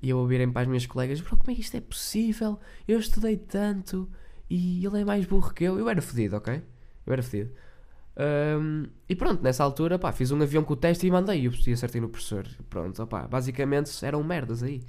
E 0.01 0.09
eu 0.09 0.17
ouvirem 0.17 0.51
para 0.51 0.63
as 0.63 0.67
minhas 0.67 0.85
colegas, 0.85 1.21
bro, 1.21 1.37
como 1.37 1.51
é 1.51 1.55
que 1.55 1.61
isto 1.61 1.77
é 1.77 1.81
possível? 1.81 2.59
Eu 2.87 2.99
estudei 2.99 3.37
tanto 3.37 4.09
e 4.49 4.85
ele 4.85 5.01
é 5.01 5.05
mais 5.05 5.25
burro 5.25 5.53
que 5.53 5.63
eu. 5.63 5.79
Eu 5.79 5.87
era 5.87 6.01
fedido, 6.01 6.35
ok? 6.35 6.61
Eu 7.05 7.13
era 7.13 7.23
fedido. 7.23 7.53
Um, 8.21 8.85
e 9.09 9.15
pronto, 9.15 9.41
nessa 9.41 9.63
altura, 9.63 9.97
pá, 9.97 10.11
fiz 10.11 10.31
um 10.31 10.39
avião 10.39 10.63
com 10.63 10.73
o 10.73 10.75
teste 10.75 11.07
e 11.07 11.11
mandei 11.11 11.49
e 11.65 11.71
acertei 11.71 11.99
no 11.99 12.07
professor. 12.07 12.47
Pronto, 12.69 13.01
opá, 13.01 13.27
basicamente 13.27 13.89
eram 14.05 14.23
merdas 14.23 14.61
aí. 14.61 14.83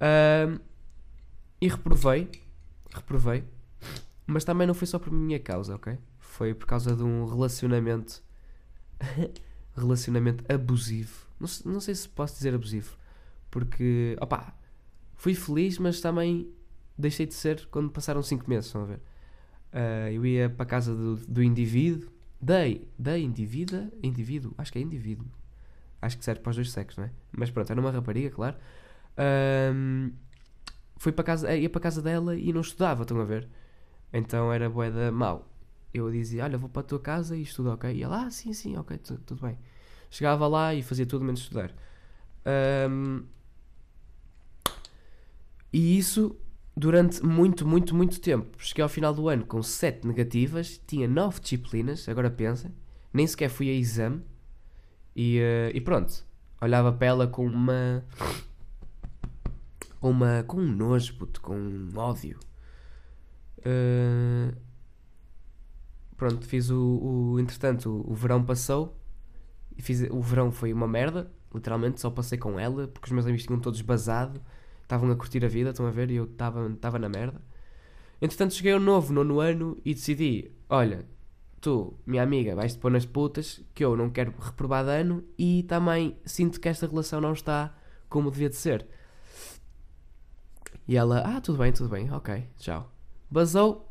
Um, 0.00 0.58
e 1.60 1.68
reprovei, 1.68 2.30
reprovei, 2.90 3.44
mas 4.26 4.44
também 4.44 4.66
não 4.66 4.74
foi 4.74 4.86
só 4.86 4.98
por 4.98 5.12
minha 5.12 5.38
causa, 5.38 5.74
ok? 5.74 5.98
Foi 6.18 6.54
por 6.54 6.66
causa 6.66 6.96
de 6.96 7.02
um 7.02 7.26
relacionamento, 7.26 8.22
relacionamento 9.76 10.44
abusivo. 10.52 11.26
Não, 11.38 11.48
não 11.72 11.80
sei 11.80 11.94
se 11.94 12.08
posso 12.08 12.34
dizer 12.36 12.54
abusivo, 12.54 12.96
porque, 13.50 14.16
opá, 14.20 14.54
fui 15.14 15.34
feliz, 15.34 15.78
mas 15.78 16.00
também 16.00 16.50
deixei 16.96 17.26
de 17.26 17.34
ser 17.34 17.66
quando 17.66 17.90
passaram 17.90 18.22
5 18.22 18.48
meses, 18.48 18.66
estão 18.66 18.82
a 18.82 18.86
ver? 18.86 19.00
Uh, 19.72 20.08
eu 20.12 20.24
ia 20.24 20.48
para 20.48 20.62
a 20.62 20.66
casa 20.66 20.94
do, 20.94 21.16
do 21.16 21.42
indivíduo, 21.42 22.13
da, 22.40 22.60
da 22.98 23.18
indivídua, 23.18 23.90
indivíduo, 24.02 24.54
acho 24.58 24.72
que 24.72 24.78
é 24.78 24.82
indivíduo, 24.82 25.26
acho 26.00 26.18
que 26.18 26.24
serve 26.24 26.40
para 26.40 26.50
os 26.50 26.56
dois 26.56 26.70
sexos, 26.70 26.98
não 26.98 27.04
é? 27.04 27.10
Mas 27.32 27.50
pronto, 27.50 27.70
era 27.70 27.80
uma 27.80 27.90
rapariga, 27.90 28.30
claro. 28.30 28.56
Um, 29.72 30.12
fui 30.96 31.12
para 31.12 31.24
casa, 31.24 31.54
ia 31.54 31.70
para 31.70 31.80
casa 31.80 32.02
dela 32.02 32.36
e 32.36 32.52
não 32.52 32.60
estudava, 32.60 33.02
estão 33.02 33.20
a 33.20 33.24
ver? 33.24 33.48
Então 34.12 34.52
era 34.52 34.68
boeda 34.68 35.10
mau. 35.10 35.48
Eu 35.92 36.10
dizia, 36.10 36.44
olha, 36.44 36.58
vou 36.58 36.68
para 36.68 36.80
a 36.80 36.84
tua 36.84 37.00
casa 37.00 37.36
e 37.36 37.42
estudo, 37.42 37.70
ok? 37.70 37.92
E 37.94 38.02
ela, 38.02 38.26
ah, 38.26 38.30
sim, 38.30 38.52
sim, 38.52 38.76
ok, 38.76 38.98
tudo, 38.98 39.20
tudo 39.20 39.46
bem. 39.46 39.58
Chegava 40.10 40.46
lá 40.46 40.74
e 40.74 40.82
fazia 40.82 41.06
tudo 41.06 41.24
menos 41.24 41.40
estudar. 41.40 41.72
Um, 42.90 43.24
e 45.72 45.98
isso 45.98 46.36
durante 46.76 47.24
muito, 47.24 47.66
muito, 47.66 47.94
muito 47.94 48.20
tempo. 48.20 48.56
Cheguei 48.58 48.82
ao 48.82 48.88
final 48.88 49.14
do 49.14 49.28
ano 49.28 49.46
com 49.46 49.62
7 49.62 50.06
negativas, 50.06 50.80
tinha 50.86 51.06
9 51.06 51.40
disciplinas, 51.40 52.08
agora 52.08 52.30
pensem, 52.30 52.72
nem 53.12 53.26
sequer 53.26 53.48
fui 53.48 53.68
a 53.68 53.72
exame. 53.72 54.22
E, 55.14 55.38
uh, 55.38 55.76
e 55.76 55.80
pronto, 55.80 56.26
olhava 56.60 56.92
para 56.92 57.06
ela 57.06 57.26
com 57.28 57.46
uma. 57.46 58.04
com 60.00 60.10
uma. 60.10 60.42
com 60.42 60.58
um 60.58 60.72
nojo, 60.72 61.16
com 61.40 61.56
um 61.56 61.92
ódio. 61.96 62.38
Uh, 63.58 64.54
pronto, 66.16 66.44
fiz 66.46 66.70
o, 66.70 66.80
o. 66.80 67.40
entretanto, 67.40 67.88
o, 67.88 68.12
o 68.12 68.14
verão 68.14 68.44
passou. 68.44 68.98
Fiz, 69.78 70.02
o 70.10 70.20
verão 70.20 70.50
foi 70.50 70.72
uma 70.72 70.86
merda, 70.86 71.30
literalmente, 71.52 72.00
só 72.00 72.10
passei 72.10 72.38
com 72.38 72.58
ela, 72.58 72.88
porque 72.88 73.06
os 73.06 73.12
meus 73.12 73.26
amigos 73.26 73.44
tinham 73.44 73.60
todos 73.60 73.80
basado 73.80 74.40
estavam 74.84 75.10
a 75.10 75.16
curtir 75.16 75.44
a 75.44 75.48
vida, 75.48 75.70
estão 75.70 75.86
a 75.86 75.90
ver, 75.90 76.10
e 76.10 76.16
eu 76.16 76.24
estava 76.24 76.98
na 76.98 77.08
merda. 77.08 77.40
Entretanto, 78.22 78.54
cheguei 78.54 78.72
ao 78.72 78.80
novo, 78.80 79.12
nono 79.12 79.40
ano, 79.40 79.76
e 79.84 79.92
decidi: 79.92 80.50
olha, 80.68 81.06
tu, 81.60 81.98
minha 82.06 82.22
amiga, 82.22 82.54
vais-te 82.54 82.78
pôr 82.78 82.90
nas 82.90 83.04
putas, 83.04 83.60
que 83.74 83.84
eu 83.84 83.96
não 83.96 84.10
quero 84.10 84.32
reprovar 84.38 84.84
de 84.84 84.90
ano, 84.90 85.24
e 85.38 85.62
também 85.64 86.16
sinto 86.24 86.60
que 86.60 86.68
esta 86.68 86.86
relação 86.86 87.20
não 87.20 87.32
está 87.32 87.74
como 88.08 88.30
devia 88.30 88.48
de 88.48 88.56
ser. 88.56 88.86
E 90.86 90.96
ela, 90.96 91.20
ah, 91.20 91.40
tudo 91.40 91.58
bem, 91.58 91.72
tudo 91.72 91.88
bem, 91.88 92.12
ok, 92.12 92.46
tchau. 92.58 92.92
Basou, 93.30 93.90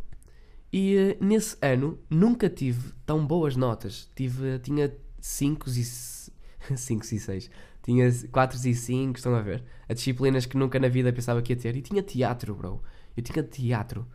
e 0.73 0.95
uh, 1.19 1.23
nesse 1.23 1.55
ano 1.61 1.99
nunca 2.09 2.49
tive 2.49 2.93
tão 3.05 3.25
boas 3.25 3.55
notas. 3.55 4.09
Tive, 4.15 4.57
tinha 4.59 4.91
5 5.21 5.69
e 5.69 5.83
5 5.83 7.05
e 7.13 7.19
6. 7.19 7.51
Tinha 7.83 8.09
4 8.31 8.67
e 8.67 8.73
5, 8.73 9.17
estão 9.17 9.35
a 9.35 9.41
ver? 9.41 9.63
A 9.87 9.93
disciplinas 9.93 10.45
que 10.45 10.57
nunca 10.57 10.79
na 10.79 10.87
vida 10.87 11.11
pensava 11.11 11.41
que 11.41 11.51
ia 11.51 11.57
ter. 11.57 11.75
E 11.75 11.81
tinha 11.81 12.01
teatro, 12.01 12.55
bro. 12.55 12.81
Eu 13.15 13.21
tinha 13.21 13.43
teatro. 13.43 14.07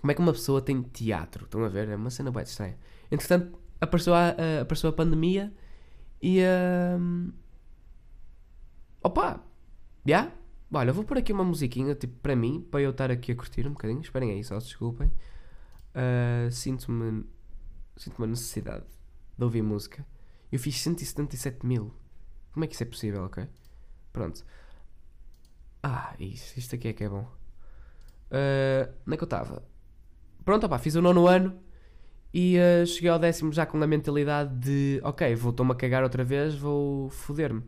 Como 0.00 0.10
é 0.10 0.14
que 0.14 0.20
uma 0.20 0.32
pessoa 0.32 0.60
tem 0.60 0.82
teatro? 0.82 1.46
Estão 1.46 1.64
a 1.64 1.68
ver? 1.68 1.88
É 1.88 1.96
uma 1.96 2.10
cena 2.10 2.30
bem 2.30 2.42
estranha. 2.42 2.76
Entretanto, 3.10 3.58
apareceu 3.80 4.14
a, 4.14 4.34
apareceu 4.60 4.90
a 4.90 4.92
pandemia 4.92 5.52
e. 6.22 6.40
Uh... 6.40 7.32
Opa! 9.02 9.42
Já? 10.04 10.20
Yeah? 10.20 10.32
Olha, 10.72 10.92
vou 10.92 11.02
pôr 11.02 11.18
aqui 11.18 11.32
uma 11.32 11.42
musiquinha, 11.42 11.94
tipo, 11.94 12.14
para 12.20 12.36
mim, 12.36 12.60
para 12.70 12.80
eu 12.80 12.90
estar 12.90 13.10
aqui 13.10 13.32
a 13.32 13.34
curtir 13.34 13.66
um 13.66 13.72
bocadinho. 13.72 14.00
Esperem 14.00 14.30
aí, 14.30 14.44
só 14.44 14.58
desculpem. 14.58 15.10
Uh, 15.94 16.50
Sinto-me. 16.50 17.24
Sinto-me 17.96 18.26
a 18.26 18.28
necessidade 18.28 18.84
de 19.36 19.44
ouvir 19.44 19.62
música. 19.62 20.06
Eu 20.50 20.58
fiz 20.58 20.80
177 20.80 21.64
mil. 21.66 21.94
Como 22.52 22.64
é 22.64 22.66
que 22.66 22.74
isso 22.74 22.82
é 22.82 22.86
possível, 22.86 23.24
ok? 23.24 23.46
Pronto. 24.12 24.44
Ah, 25.82 26.14
isso, 26.18 26.58
isto 26.58 26.74
aqui 26.74 26.88
é 26.88 26.92
que 26.92 27.04
é 27.04 27.08
bom. 27.08 27.26
Uh, 28.30 28.92
onde 29.06 29.14
é 29.14 29.16
que 29.16 29.22
eu 29.22 29.26
estava? 29.26 29.62
Pronto, 30.44 30.66
opá, 30.66 30.78
fiz 30.78 30.94
o 30.94 31.02
nono 31.02 31.26
ano 31.26 31.58
e 32.32 32.56
uh, 32.58 32.86
cheguei 32.86 33.10
ao 33.10 33.18
décimo 33.18 33.52
já 33.52 33.66
com 33.66 33.82
a 33.82 33.86
mentalidade 33.86 34.54
de 34.56 35.00
ok, 35.02 35.34
voltou-me 35.34 35.72
a 35.72 35.74
cagar 35.74 36.02
outra 36.02 36.24
vez, 36.24 36.54
vou 36.54 37.08
foder-me. 37.10 37.62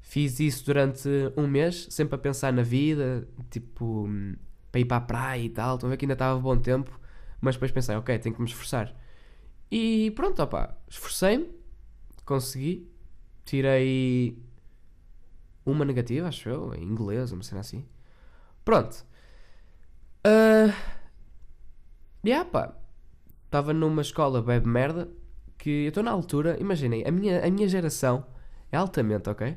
Fiz 0.00 0.38
isso 0.38 0.64
durante 0.64 1.08
um 1.36 1.46
mês, 1.46 1.88
sempre 1.90 2.14
a 2.14 2.18
pensar 2.18 2.52
na 2.52 2.62
vida, 2.62 3.26
tipo, 3.50 4.08
para 4.70 4.80
ir 4.80 4.84
para 4.84 4.98
a 4.98 5.00
praia 5.00 5.42
e 5.42 5.50
tal. 5.50 5.74
Estão 5.74 5.88
a 5.88 5.90
ver 5.90 5.96
que 5.96 6.04
ainda 6.04 6.12
estava 6.14 6.38
bom 6.38 6.56
tempo, 6.56 6.98
mas 7.40 7.56
depois 7.56 7.72
pensei, 7.72 7.96
ok, 7.96 8.18
tenho 8.18 8.34
que 8.34 8.40
me 8.40 8.48
esforçar. 8.48 8.94
E 9.70 10.12
pronto, 10.12 10.40
opá, 10.42 10.76
esforcei-me 10.88 11.48
consegui. 12.26 12.86
Tirei 13.44 14.36
uma 15.64 15.84
negativa, 15.84 16.28
acho 16.28 16.48
eu, 16.48 16.74
em 16.74 16.82
inglês, 16.82 17.32
uma 17.32 17.42
cena 17.42 17.60
assim. 17.60 17.86
Pronto. 18.64 19.06
Uh, 20.26 20.74
yeah, 22.24 22.44
pá. 22.48 22.76
Estava 23.44 23.72
numa 23.72 24.02
escola 24.02 24.42
web 24.42 24.66
merda 24.66 25.08
que 25.56 25.84
eu 25.84 25.88
estou 25.88 26.02
na 26.02 26.10
altura, 26.10 26.60
imaginem, 26.60 27.06
a 27.06 27.10
minha, 27.10 27.46
a 27.46 27.50
minha 27.50 27.68
geração 27.68 28.26
é 28.70 28.76
altamente, 28.76 29.30
ok? 29.30 29.56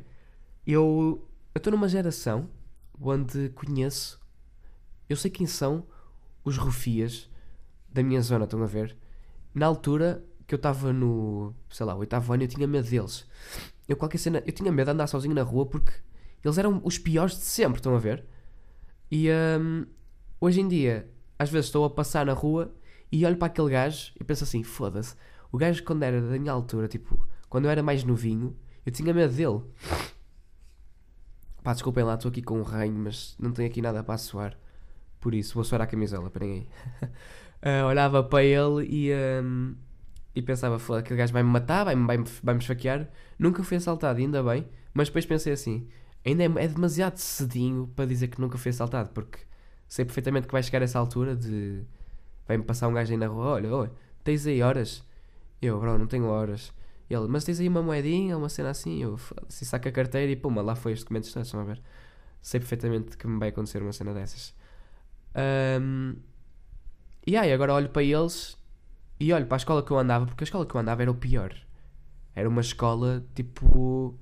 Eu 0.65 1.27
estou 1.55 1.71
numa 1.71 1.87
geração 1.87 2.49
onde 3.01 3.49
conheço, 3.49 4.19
eu 5.09 5.15
sei 5.15 5.31
quem 5.31 5.47
são 5.47 5.85
os 6.43 6.57
rufias 6.57 7.29
da 7.89 8.03
minha 8.03 8.21
zona, 8.21 8.45
estão 8.45 8.61
a 8.61 8.67
ver? 8.67 8.95
Na 9.53 9.65
altura 9.65 10.23
que 10.49 10.55
eu 10.55 10.57
estava 10.57 10.91
no, 10.91 11.53
sei 11.69 11.85
lá, 11.85 11.95
oitavo 11.95 12.33
ano 12.33 12.41
eu 12.41 12.47
tinha 12.47 12.65
medo 12.65 12.89
deles. 12.89 13.23
Eu 13.87 13.95
qualquer 13.95 14.17
cena, 14.17 14.41
eu 14.47 14.51
tinha 14.51 14.71
medo 14.71 14.87
de 14.87 14.91
andar 14.93 15.05
sozinho 15.05 15.35
na 15.35 15.43
rua 15.43 15.67
porque 15.67 15.93
eles 16.43 16.57
eram 16.57 16.81
os 16.83 16.97
piores 16.97 17.35
de 17.35 17.43
sempre, 17.43 17.77
estão 17.77 17.95
a 17.95 17.99
ver? 17.99 18.25
E 19.11 19.29
um, 19.29 19.85
hoje 20.41 20.59
em 20.59 20.67
dia, 20.67 21.07
às 21.37 21.51
vezes 21.51 21.67
estou 21.67 21.85
a 21.85 21.89
passar 21.91 22.25
na 22.25 22.33
rua 22.33 22.73
e 23.11 23.23
olho 23.27 23.37
para 23.37 23.45
aquele 23.45 23.69
gajo 23.69 24.11
e 24.19 24.23
penso 24.23 24.43
assim, 24.43 24.63
foda-se, 24.63 25.15
o 25.51 25.57
gajo 25.57 25.83
quando 25.83 26.01
era 26.01 26.19
da 26.19 26.39
minha 26.39 26.51
altura, 26.51 26.87
tipo, 26.87 27.27
quando 27.47 27.65
eu 27.65 27.71
era 27.71 27.83
mais 27.83 28.03
novinho, 28.03 28.57
eu 28.83 28.91
tinha 28.91 29.13
medo 29.13 29.31
dele. 29.31 29.61
Pá, 31.61 31.73
desculpem 31.73 32.03
lá, 32.03 32.15
estou 32.15 32.29
aqui 32.29 32.41
com 32.41 32.59
um 32.59 32.63
reino, 32.63 32.97
mas 32.97 33.35
não 33.37 33.51
tenho 33.51 33.69
aqui 33.69 33.83
nada 33.83 34.03
para 34.03 34.17
suar. 34.17 34.57
Por 35.19 35.35
isso, 35.35 35.53
vou 35.53 35.63
suar 35.63 35.81
a 35.81 35.85
camisola, 35.85 36.25
esperem 36.25 36.67
aí. 37.61 37.83
uh, 37.83 37.85
olhava 37.85 38.23
para 38.23 38.43
ele 38.43 38.87
e... 38.89 39.13
Um, 39.43 39.75
e 40.39 40.41
pensava, 40.43 40.79
foda, 40.79 40.99
aquele 40.99 41.17
gajo 41.17 41.33
vai-me 41.33 41.49
matar, 41.49 41.85
vai-me 41.85 42.05
vai 42.05 42.17
vai 42.43 42.57
esfaquear. 42.57 43.09
Nunca 43.37 43.63
fui 43.63 43.77
assaltado, 43.77 44.19
ainda 44.19 44.43
bem. 44.43 44.67
Mas 44.93 45.07
depois 45.09 45.25
pensei 45.25 45.53
assim, 45.53 45.87
ainda 46.25 46.43
é, 46.43 46.65
é, 46.65 46.67
demasiado 46.67 47.17
cedinho 47.17 47.87
para 47.95 48.05
dizer 48.05 48.27
que 48.27 48.41
nunca 48.41 48.57
fui 48.57 48.69
assaltado, 48.71 49.09
porque 49.09 49.39
sei 49.87 50.05
perfeitamente 50.05 50.47
que 50.47 50.53
vai 50.53 50.63
chegar 50.63 50.81
essa 50.81 50.99
altura 50.99 51.35
de 51.35 51.83
vai-me 52.47 52.63
passar 52.63 52.87
um 52.87 52.93
gajo 52.93 53.11
aí 53.11 53.17
na 53.17 53.27
rua, 53.27 53.45
olha, 53.45 53.73
olha, 53.73 53.91
tens 54.23 54.45
aí 54.47 54.61
horas? 54.61 55.03
Eu, 55.61 55.79
bro, 55.79 55.97
não 55.97 56.07
tenho 56.07 56.25
horas. 56.25 56.73
Ele, 57.09 57.27
mas 57.27 57.43
tens 57.43 57.59
aí 57.59 57.67
uma 57.67 57.81
moedinha, 57.81 58.37
uma 58.37 58.49
cena 58.49 58.69
assim? 58.69 59.01
Eu, 59.01 59.19
se 59.47 59.65
saca 59.65 59.89
a 59.89 59.91
carteira 59.91 60.31
e 60.31 60.35
puma, 60.35 60.61
lá 60.61 60.75
foi 60.75 60.93
os 60.93 61.01
documentos 61.01 61.31
todos, 61.33 61.47
estão 61.47 61.61
a 61.61 61.63
ver? 61.63 61.81
Sei 62.41 62.59
perfeitamente 62.59 63.17
que 63.17 63.27
me 63.27 63.39
vai 63.39 63.49
acontecer 63.49 63.81
uma 63.81 63.93
cena 63.93 64.13
dessas. 64.13 64.53
Um, 65.81 66.15
e 67.25 67.37
aí, 67.37 67.51
agora 67.51 67.73
olho 67.73 67.89
para 67.89 68.03
eles 68.03 68.58
e 69.19 69.33
olho 69.33 69.45
para 69.45 69.55
a 69.55 69.57
escola 69.57 69.83
que 69.83 69.91
eu 69.91 69.99
andava, 69.99 70.25
porque 70.25 70.43
a 70.43 70.45
escola 70.45 70.65
que 70.65 70.73
eu 70.73 70.79
andava 70.79 71.01
era 71.01 71.11
o 71.11 71.15
pior. 71.15 71.53
Era 72.35 72.47
uma 72.47 72.61
escola 72.61 73.25
tipo. 73.35 74.17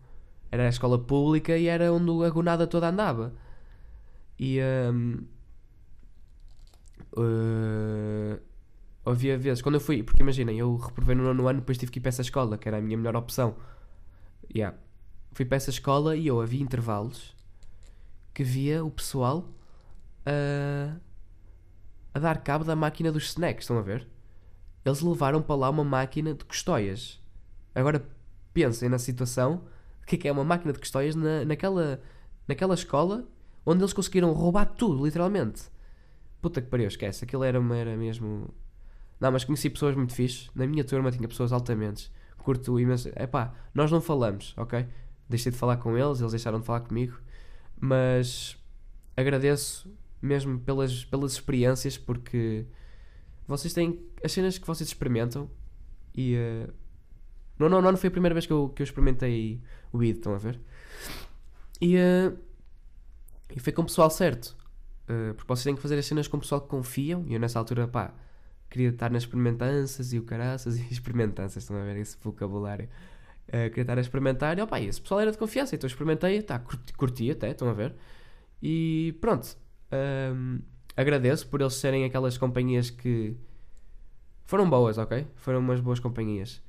Era 0.51 0.65
a 0.65 0.69
escola 0.69 0.97
pública 0.97 1.57
e 1.57 1.67
era 1.67 1.91
onde 1.91 2.25
a 2.25 2.29
gonada 2.29 2.65
toda 2.65 2.89
andava. 2.89 3.33
E. 4.39 4.59
Um, 4.61 5.25
uh, 7.15 8.39
havia 9.05 9.37
vezes, 9.37 9.61
quando 9.61 9.75
eu 9.75 9.81
fui, 9.81 10.03
porque 10.03 10.21
imaginem, 10.21 10.57
eu 10.59 10.75
reprovei 10.75 11.15
no 11.15 11.23
nono 11.23 11.47
ano, 11.47 11.59
depois 11.59 11.77
tive 11.77 11.91
que 11.91 11.99
ir 11.99 12.01
para 12.01 12.09
essa 12.09 12.21
escola, 12.21 12.57
que 12.57 12.67
era 12.67 12.77
a 12.77 12.81
minha 12.81 12.97
melhor 12.97 13.15
opção. 13.15 13.55
Yeah. 14.53 14.77
Fui 15.31 15.45
para 15.45 15.57
essa 15.57 15.69
escola 15.69 16.15
e 16.15 16.27
eu 16.27 16.41
havia 16.41 16.61
intervalos 16.61 17.35
que 18.33 18.43
via 18.43 18.83
o 18.83 18.91
pessoal 18.91 19.49
a, 20.25 20.95
a 22.13 22.19
dar 22.19 22.41
cabo 22.43 22.63
da 22.63 22.75
máquina 22.75 23.11
dos 23.11 23.25
snacks, 23.25 23.63
estão 23.63 23.77
a 23.77 23.81
ver? 23.81 24.07
Eles 24.89 25.01
levaram 25.01 25.41
para 25.41 25.55
lá 25.55 25.69
uma 25.69 25.83
máquina 25.83 26.33
de 26.33 26.45
custóias. 26.45 27.19
Agora 27.73 28.05
pensem 28.53 28.89
na 28.89 28.97
situação, 28.97 29.63
o 30.01 30.05
que 30.05 30.15
é 30.15 30.17
que 30.17 30.27
é 30.27 30.31
uma 30.31 30.43
máquina 30.43 30.73
de 30.73 30.79
custóias 30.79 31.15
na, 31.15 31.45
naquela, 31.45 32.01
naquela 32.47 32.73
escola 32.73 33.27
onde 33.65 33.81
eles 33.83 33.93
conseguiram 33.93 34.31
roubar 34.31 34.65
tudo, 34.65 35.05
literalmente. 35.05 35.63
Puta 36.41 36.61
que 36.61 36.69
pariu, 36.69 36.87
esquece. 36.87 37.25
Aquilo 37.25 37.43
era, 37.43 37.59
era 37.75 37.97
mesmo. 37.97 38.49
Não, 39.19 39.31
mas 39.31 39.43
conheci 39.43 39.69
pessoas 39.69 39.95
muito 39.95 40.13
fixes. 40.13 40.49
Na 40.55 40.65
minha 40.65 40.83
turma 40.83 41.11
tinha 41.11 41.27
pessoas 41.27 41.51
altamente. 41.51 42.09
Curto 42.37 42.79
imenso. 42.79 43.09
Epá, 43.09 43.53
nós 43.73 43.91
não 43.91 43.99
falamos, 43.99 44.53
ok? 44.55 44.87
Deixei 45.27 45.51
de 45.51 45.57
falar 45.57 45.77
com 45.77 45.97
eles, 45.97 46.21
eles 46.21 46.31
deixaram 46.31 46.61
de 46.61 46.65
falar 46.65 46.79
comigo. 46.81 47.19
Mas 47.77 48.57
agradeço 49.17 49.91
mesmo 50.21 50.59
pelas, 50.59 51.03
pelas 51.03 51.33
experiências, 51.33 51.97
porque 51.97 52.65
vocês 53.47 53.73
têm 53.73 53.99
as 54.23 54.31
cenas 54.31 54.57
que 54.57 54.67
vocês 54.67 54.87
experimentam 54.87 55.49
e. 56.13 56.35
Uh, 56.35 56.73
não, 57.57 57.69
não, 57.69 57.81
não 57.81 57.97
foi 57.97 58.09
a 58.09 58.11
primeira 58.11 58.35
vez 58.35 58.45
que 58.45 58.53
eu, 58.53 58.69
que 58.69 58.81
eu 58.81 58.83
experimentei 58.83 59.59
o 59.91 60.03
ID, 60.03 60.17
estão 60.17 60.33
a 60.35 60.37
ver? 60.37 60.59
E, 61.81 61.95
uh, 61.95 62.37
e 63.55 63.59
foi 63.59 63.73
com 63.73 63.81
o 63.81 63.85
pessoal 63.85 64.09
certo. 64.09 64.55
Uh, 65.09 65.33
porque 65.33 65.47
vocês 65.47 65.63
têm 65.63 65.75
que 65.75 65.81
fazer 65.81 65.97
as 65.97 66.05
cenas 66.05 66.27
com 66.27 66.37
o 66.37 66.39
pessoal 66.39 66.61
que 66.61 66.67
confiam. 66.67 67.25
E 67.27 67.33
eu 67.33 67.39
nessa 67.39 67.57
altura, 67.57 67.87
pá, 67.87 68.13
queria 68.69 68.89
estar 68.89 69.09
nas 69.09 69.23
experimentanças 69.23 70.13
e 70.13 70.19
o 70.19 70.23
caraças 70.23 70.77
e 70.77 70.81
experimentanças, 70.91 71.63
estão 71.63 71.77
a 71.77 71.83
ver 71.83 71.97
esse 71.97 72.17
vocabulário. 72.21 72.87
Uh, 73.47 73.69
queria 73.69 73.83
estar 73.83 73.97
a 73.97 74.01
experimentar 74.01 74.57
e, 74.59 74.61
opa, 74.61 74.79
esse 74.79 75.01
pessoal 75.01 75.21
era 75.21 75.31
de 75.31 75.37
confiança, 75.37 75.73
então 75.73 75.87
eu 75.87 75.91
experimentei, 75.91 76.41
tá, 76.41 76.59
curti, 76.59 76.93
curti 76.93 77.31
até, 77.31 77.51
estão 77.51 77.69
a 77.69 77.73
ver? 77.73 77.95
E 78.61 79.17
pronto, 79.21 79.57
um, 80.33 80.59
agradeço 80.97 81.47
por 81.47 81.61
eles 81.61 81.75
serem 81.75 82.03
aquelas 82.03 82.37
companhias 82.37 82.89
que 82.89 83.37
foram 84.45 84.67
boas, 84.67 84.97
ok? 84.97 85.27
Foram 85.35 85.59
umas 85.59 85.79
boas 85.79 85.99
companhias. 85.99 86.61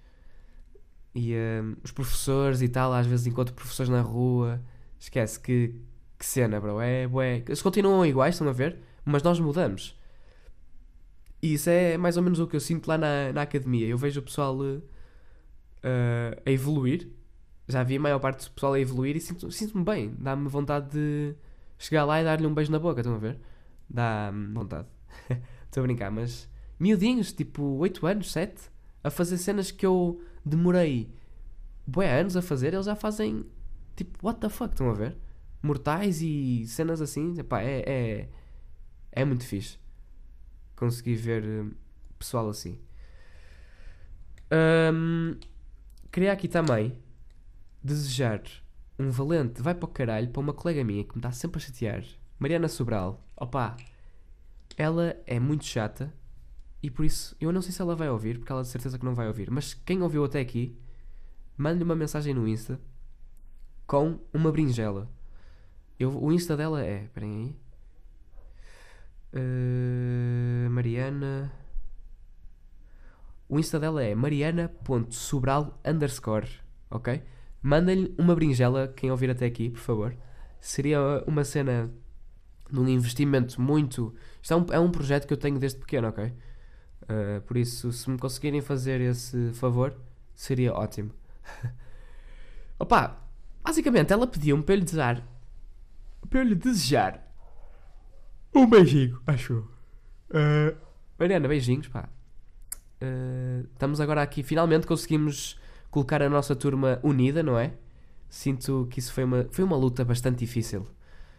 E 1.15 1.35
um, 1.35 1.77
os 1.83 1.91
professores 1.91 2.61
e 2.61 2.69
tal, 2.69 2.93
às 2.93 3.07
vezes 3.07 3.27
encontro 3.27 3.55
professores 3.55 3.89
na 3.89 4.03
rua, 4.03 4.61
esquece 5.01 5.41
que, 5.41 5.75
que 6.19 6.27
cena, 6.27 6.61
bro. 6.61 6.81
É, 6.81 7.09
bué. 7.09 7.43
Eles 7.47 7.63
continuam 7.63 8.05
iguais, 8.05 8.35
estão 8.35 8.49
a 8.49 8.53
ver? 8.53 8.79
Mas 9.05 9.23
nós 9.23 9.41
mudamos. 9.41 9.99
E 11.41 11.55
isso 11.55 11.71
é 11.71 11.97
mais 11.97 12.17
ou 12.17 12.23
menos 12.23 12.39
o 12.39 12.47
que 12.47 12.57
eu 12.57 12.61
sinto 12.61 12.87
lá 12.87 12.99
na, 12.99 13.33
na 13.33 13.43
academia. 13.43 13.87
Eu 13.87 13.97
vejo 13.97 14.21
o 14.21 14.23
pessoal 14.23 14.57
uh, 14.59 14.83
a 16.45 16.51
evoluir. 16.51 17.09
Já 17.67 17.83
vi 17.83 17.97
a 17.97 18.01
maior 18.01 18.19
parte 18.19 18.47
do 18.47 18.51
pessoal 18.53 18.75
a 18.75 18.81
evoluir 18.81 19.17
e 19.17 19.21
sinto-me 19.21 19.53
sinto 19.53 19.79
bem. 19.83 20.15
Dá-me 20.19 20.49
vontade 20.49 20.91
de 20.91 21.35
chegar 21.79 22.05
lá 22.05 22.21
e 22.21 22.25
dar-lhe 22.25 22.47
um 22.47 22.53
beijo 22.53 22.73
na 22.73 22.79
boca, 22.79 23.01
estão 23.01 23.15
a 23.15 23.19
ver? 23.19 23.39
Dá-me 23.89 24.53
vontade. 24.53 24.89
Estou 25.65 25.83
a 25.83 25.87
brincar, 25.87 26.11
mas 26.11 26.49
miudinhos, 26.79 27.33
tipo 27.33 27.63
8 27.79 28.07
anos, 28.07 28.33
7, 28.33 28.71
a 29.03 29.11
fazer 29.11 29.39
cenas 29.39 29.71
que 29.71 29.85
eu 29.85 30.23
demorei 30.45 31.13
bué 31.87 32.21
anos 32.21 32.37
a 32.37 32.43
fazer, 32.43 32.75
eles 32.75 32.87
já 32.87 32.95
fazem 32.95 33.45
tipo, 33.97 34.19
what 34.27 34.41
the 34.41 34.49
fuck, 34.49 34.73
estão 34.73 34.91
a 34.91 34.95
ver? 34.95 35.17
Mortais 35.63 36.23
e 36.23 36.65
cenas 36.67 37.01
assim, 37.01 37.39
epá, 37.39 37.63
é, 37.63 37.83
é, 37.87 38.29
é 39.13 39.25
muito 39.25 39.45
fixe 39.45 39.79
consegui 40.79 41.15
ver 41.15 41.45
uh, 41.45 41.75
pessoal 42.19 42.49
assim. 42.49 42.79
Um, 44.51 45.37
queria 46.11 46.33
aqui 46.33 46.49
também 46.49 46.97
desejar 47.83 48.43
um 48.99 49.11
valente 49.11 49.61
vai 49.61 49.75
para 49.75 49.85
o 49.85 49.89
caralho 49.93 50.29
para 50.31 50.41
uma 50.41 50.53
colega 50.53 50.83
minha 50.83 51.05
que 51.05 51.15
me 51.15 51.19
está 51.19 51.31
sempre 51.31 51.59
a 51.59 51.61
chatear, 51.61 52.05
Mariana 52.39 52.69
Sobral. 52.69 53.25
Opa, 53.41 53.77
ela 54.77 55.17
é 55.25 55.39
muito 55.39 55.65
chata 55.65 56.13
e 56.83 56.91
por 56.91 57.05
isso 57.05 57.37
eu 57.41 57.53
não 57.53 57.63
sei 57.63 57.71
se 57.73 57.81
ela 57.81 57.95
vai 57.95 58.11
ouvir, 58.11 58.39
porque 58.39 58.51
ela 58.51 58.63
de 58.63 58.69
certeza 58.69 58.99
que 58.99 59.05
não 59.05 59.15
vai 59.15 59.29
ouvir. 59.29 59.49
Mas 59.51 59.75
quem 59.75 60.03
ouviu 60.03 60.25
até 60.25 60.41
aqui, 60.41 60.77
mande-lhe 61.57 61.85
uma 61.85 61.95
mensagem 61.95 62.35
no 62.35 62.49
Insta 62.49 62.81
com 63.87 64.19
uma 64.33 64.51
brinjela. 64.51 65.09
Eu, 65.99 66.17
o 66.23 66.33
Insta 66.33 66.57
dela 66.57 66.85
é. 66.85 67.05
Esperem 67.05 67.33
aí. 67.33 67.57
Uh, 69.35 70.71
Mariana. 70.71 71.53
O 73.49 73.59
Insta 73.59 73.79
dela 73.81 74.03
é 74.03 74.15
mariana.sobral 74.15 75.81
underscore. 75.85 76.49
Ok? 76.91 77.23
Mandem-lhe 77.63 78.15
uma 78.19 78.35
brinjela, 78.35 78.89
quem 78.89 79.11
ouvir 79.11 79.31
até 79.31 79.47
aqui, 79.47 79.71
por 79.71 79.81
favor. 79.81 80.17
Seria 80.61 81.25
uma 81.27 81.45
cena 81.45 81.91
de 82.71 82.79
um 82.79 82.89
investimento 82.89 83.61
muito. 83.61 84.15
Isto 84.43 84.55
é 84.55 84.57
um, 84.57 84.67
é 84.73 84.81
um 84.81 84.91
projeto 84.91 85.27
que 85.27 85.33
eu 85.33 85.37
tenho 85.37 85.59
desde 85.59 85.79
pequeno, 85.79 86.09
ok? 86.09 86.25
Uh, 86.25 87.41
por 87.47 87.57
isso, 87.57 87.93
se 87.93 88.11
me 88.11 88.19
conseguirem 88.19 88.61
fazer 88.61 89.01
esse 89.01 89.53
favor, 89.55 89.97
seria 90.35 90.75
ótimo. 90.75 91.11
Opa, 92.79 93.19
basicamente 93.63 94.13
ela 94.13 94.27
pediu-me 94.27 94.63
para 94.63 94.75
lhe 94.77 94.85
desejar. 94.85 95.27
Para 96.29 96.45
lhe 96.45 96.55
desejar 96.55 97.29
um 98.55 98.67
beijinho, 98.67 99.21
acho. 99.27 99.59
Uh, 100.31 100.77
Mariana, 101.19 101.47
beijinhos, 101.49 101.89
pá. 101.89 102.09
Uh, 103.01 103.69
estamos 103.73 104.01
agora 104.01 104.23
aqui, 104.23 104.43
finalmente 104.43 104.87
conseguimos 104.87 105.59
colocar 105.91 106.23
a 106.23 106.29
nossa 106.29 106.57
turma 106.57 106.99
unida, 107.03 107.43
não 107.43 107.59
é? 107.59 107.75
Sinto 108.29 108.89
que 108.91 108.99
isso 108.99 109.13
foi 109.13 109.25
uma, 109.25 109.47
foi 109.51 109.65
uma 109.65 109.77
luta 109.77 110.05
bastante 110.05 110.39
difícil. 110.39 110.87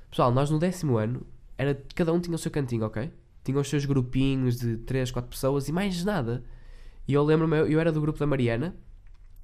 Pessoal, 0.10 0.32
nós 0.32 0.50
no 0.50 0.58
décimo 0.58 0.98
ano, 0.98 1.26
era, 1.58 1.76
cada 1.96 2.12
um 2.14 2.20
tinha 2.20 2.36
o 2.36 2.40
seu 2.40 2.52
cantinho, 2.52 2.86
ok? 2.86 3.12
Tinha 3.44 3.60
os 3.60 3.70
seus 3.70 3.86
grupinhos 3.86 4.58
de 4.60 4.78
3, 4.78 5.12
4 5.12 5.30
pessoas 5.30 5.68
e 5.68 5.72
mais 5.72 6.04
nada. 6.04 6.44
E 7.08 7.14
eu 7.14 7.24
lembro-me, 7.24 7.58
eu, 7.58 7.80
era 7.80 7.92
do 7.92 8.02
grupo 8.02 8.20
da 8.20 8.26
Mariana 8.26 8.76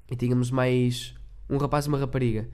e 0.10 0.16
tínhamos 0.16 0.52
mais 0.52 1.16
um 1.50 1.58
rapaz 1.58 1.86
e 1.86 1.90
uma 1.90 1.98
rapariga. 1.98 2.50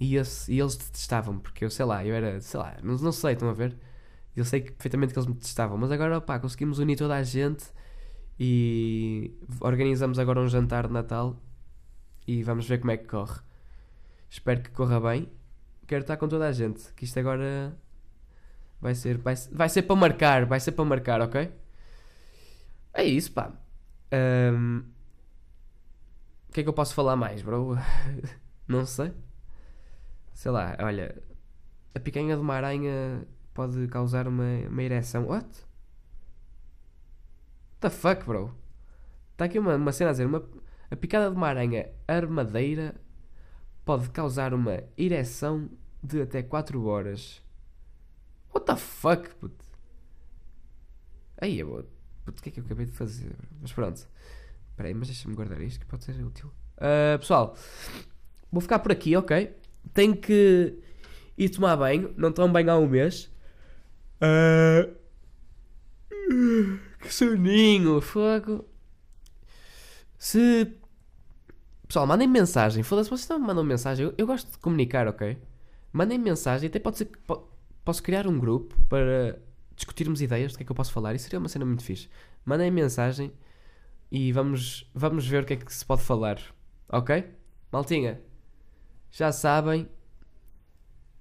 E, 0.00 0.16
esse, 0.16 0.52
e 0.52 0.60
eles 0.60 0.76
detestavam-me, 0.76 1.40
porque 1.40 1.64
eu 1.64 1.70
sei 1.70 1.84
lá, 1.84 2.04
eu 2.04 2.14
era, 2.14 2.40
sei 2.40 2.58
lá, 2.60 2.76
não, 2.82 2.96
não 2.96 3.12
sei, 3.12 3.34
estão 3.34 3.48
a 3.48 3.52
ver? 3.52 3.76
Eu 4.34 4.44
sei 4.44 4.60
que, 4.60 4.72
perfeitamente 4.72 5.12
que 5.12 5.18
eles 5.18 5.28
me 5.28 5.34
testavam, 5.34 5.76
mas 5.78 5.90
agora 5.92 6.20
pá, 6.20 6.38
conseguimos 6.38 6.78
unir 6.78 6.96
toda 6.96 7.14
a 7.16 7.22
gente 7.22 7.64
e 8.38 9.32
organizamos 9.60 10.18
agora 10.18 10.40
um 10.40 10.48
jantar 10.48 10.86
de 10.86 10.92
Natal 10.92 11.36
e 12.26 12.42
vamos 12.42 12.66
ver 12.66 12.78
como 12.78 12.90
é 12.90 12.96
que 12.96 13.06
corre. 13.06 13.40
Espero 14.30 14.62
que 14.62 14.70
corra 14.70 15.00
bem. 15.00 15.28
Quero 15.86 16.02
estar 16.02 16.16
com 16.16 16.28
toda 16.28 16.46
a 16.46 16.52
gente, 16.52 16.92
que 16.94 17.04
isto 17.04 17.18
agora 17.18 17.76
vai 18.80 18.94
ser, 18.94 19.18
vai, 19.18 19.34
vai 19.52 19.68
ser 19.68 19.82
para 19.82 19.96
marcar, 19.96 20.46
vai 20.46 20.60
ser 20.60 20.72
para 20.72 20.84
marcar, 20.84 21.20
ok? 21.20 21.52
É 22.94 23.04
isso, 23.04 23.32
pá. 23.32 23.52
Um, 24.12 24.84
o 26.48 26.52
que 26.52 26.60
é 26.60 26.62
que 26.62 26.68
eu 26.68 26.74
posso 26.74 26.94
falar 26.94 27.16
mais, 27.16 27.42
bro? 27.42 27.76
Não 28.68 28.84
sei. 28.84 29.12
Sei 30.34 30.50
lá, 30.50 30.76
olha, 30.80 31.22
a 31.94 32.00
picanha 32.00 32.36
de 32.36 32.42
uma 32.42 32.54
aranha 32.54 33.26
pode 33.54 33.86
causar 33.88 34.26
uma, 34.28 34.44
uma 34.68 34.82
ereção. 34.82 35.26
What? 35.26 35.46
What 35.46 35.60
the 37.80 37.90
fuck, 37.90 38.24
bro? 38.24 38.54
Está 39.32 39.46
aqui 39.46 39.58
uma, 39.58 39.76
uma 39.76 39.92
cena 39.92 40.10
a 40.10 40.12
dizer: 40.12 40.26
uma, 40.26 40.42
a 40.90 40.96
picada 40.96 41.30
de 41.30 41.36
uma 41.36 41.48
aranha 41.48 41.88
armadeira 42.06 42.94
pode 43.84 44.10
causar 44.10 44.54
uma 44.54 44.82
ereção 44.96 45.70
de 46.02 46.22
até 46.22 46.42
4 46.42 46.84
horas. 46.84 47.42
What 48.54 48.66
the 48.66 48.76
fuck, 48.76 49.28
puto? 49.36 49.64
Aí, 51.38 51.58
eu, 51.58 51.88
puto, 52.24 52.40
o 52.40 52.42
que 52.42 52.48
é 52.48 52.52
que 52.52 52.60
eu 52.60 52.64
acabei 52.64 52.86
de 52.86 52.92
fazer? 52.92 53.34
Mas 53.60 53.72
pronto. 53.72 54.08
Espera 54.70 54.88
aí, 54.88 54.94
mas 54.94 55.08
deixa-me 55.08 55.34
guardar 55.34 55.60
isto 55.60 55.80
que 55.80 55.86
pode 55.86 56.04
ser 56.04 56.22
útil. 56.22 56.50
Uh, 56.76 57.18
pessoal, 57.18 57.56
vou 58.50 58.60
ficar 58.60 58.78
por 58.78 58.92
aqui, 58.92 59.16
ok? 59.16 59.54
Tenho 59.92 60.16
que 60.16 60.78
ir 61.36 61.48
tomar 61.50 61.76
banho. 61.76 62.14
Não 62.16 62.32
tomo 62.32 62.52
banho 62.52 62.70
há 62.70 62.78
um 62.78 62.88
mês. 62.88 63.30
Uh... 64.20 65.02
Que 67.00 67.12
soninho, 67.12 68.00
fogo. 68.00 68.64
Se. 70.16 70.72
Pessoal, 71.92 72.06
mandem 72.06 72.26
mensagem. 72.26 72.82
Foda-se, 72.82 73.10
vocês 73.10 73.28
não 73.28 73.38
me 73.38 73.46
mandam 73.48 73.62
mensagem. 73.62 74.06
Eu, 74.06 74.14
eu, 74.16 74.26
gosto 74.26 74.50
de 74.50 74.56
comunicar, 74.56 75.06
ok? 75.06 75.36
Mandem 75.92 76.18
mensagem. 76.18 76.66
Até 76.66 76.78
pode 76.78 76.96
ser 76.96 77.04
que. 77.04 77.18
Posso 77.84 78.02
criar 78.02 78.26
um 78.26 78.38
grupo 78.38 78.74
para 78.88 79.38
discutirmos 79.76 80.22
ideias 80.22 80.52
do 80.52 80.56
que 80.56 80.62
é 80.62 80.64
que 80.64 80.72
eu 80.72 80.74
posso 80.74 80.90
falar. 80.90 81.14
Isso 81.14 81.24
seria 81.24 81.38
uma 81.38 81.50
cena 81.50 81.66
muito 81.66 81.84
fixe. 81.84 82.08
Mandem 82.46 82.70
mensagem 82.70 83.30
e 84.10 84.32
vamos, 84.32 84.90
vamos 84.94 85.26
ver 85.28 85.42
o 85.42 85.46
que 85.46 85.52
é 85.52 85.56
que 85.56 85.70
se 85.70 85.84
pode 85.84 86.00
falar. 86.00 86.40
Ok? 86.88 87.30
Maltinha, 87.70 88.22
já 89.10 89.30
sabem, 89.30 89.86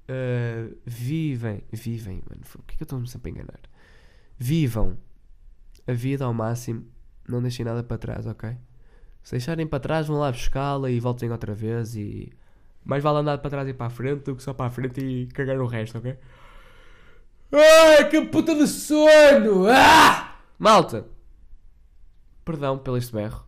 Uh, 0.08 0.76
vivem, 0.86 1.64
vivem, 1.72 2.24
mano. 2.30 2.42
Por 2.44 2.64
que, 2.64 2.78
que 2.78 2.84
eu 2.84 2.86
estou-me 2.86 3.08
sempre 3.10 3.30
a 3.30 3.34
enganar? 3.34 3.60
Vivam 4.38 4.98
a 5.88 5.92
vida 5.94 6.26
ao 6.26 6.34
máximo, 6.34 6.86
não 7.28 7.42
deixem 7.42 7.66
nada 7.66 7.84
para 7.84 7.98
trás, 7.98 8.26
ok? 8.26 8.58
Se 9.24 9.32
deixarem 9.32 9.68
para 9.68 9.80
trás, 9.80 10.08
vão 10.08 10.18
lá 10.18 10.32
buscá-la 10.32 10.90
e 10.90 11.00
voltem 11.00 11.32
outra 11.32 11.54
vez 11.54 11.96
e. 11.96 12.32
Mais 12.84 13.04
vale 13.04 13.20
andar 13.20 13.38
para 13.38 13.50
trás 13.52 13.68
e 13.68 13.74
para 13.74 13.88
a 13.88 13.90
frente 13.90 14.24
do 14.24 14.36
que 14.36 14.42
só 14.42 14.54
para 14.54 14.66
a 14.66 14.70
frente 14.72 15.00
e 15.00 15.28
cagar 15.28 15.60
o 15.60 15.68
resto, 15.68 16.00
ok? 16.00 16.18
Ai, 17.52 18.10
que 18.10 18.22
puta 18.26 18.56
de 18.56 18.66
sono! 18.68 19.68
Ah! 19.70 20.36
Malta! 20.58 21.06
Perdão 22.44 22.80
pelo 22.80 22.98
este 22.98 23.14
berro. 23.14 23.46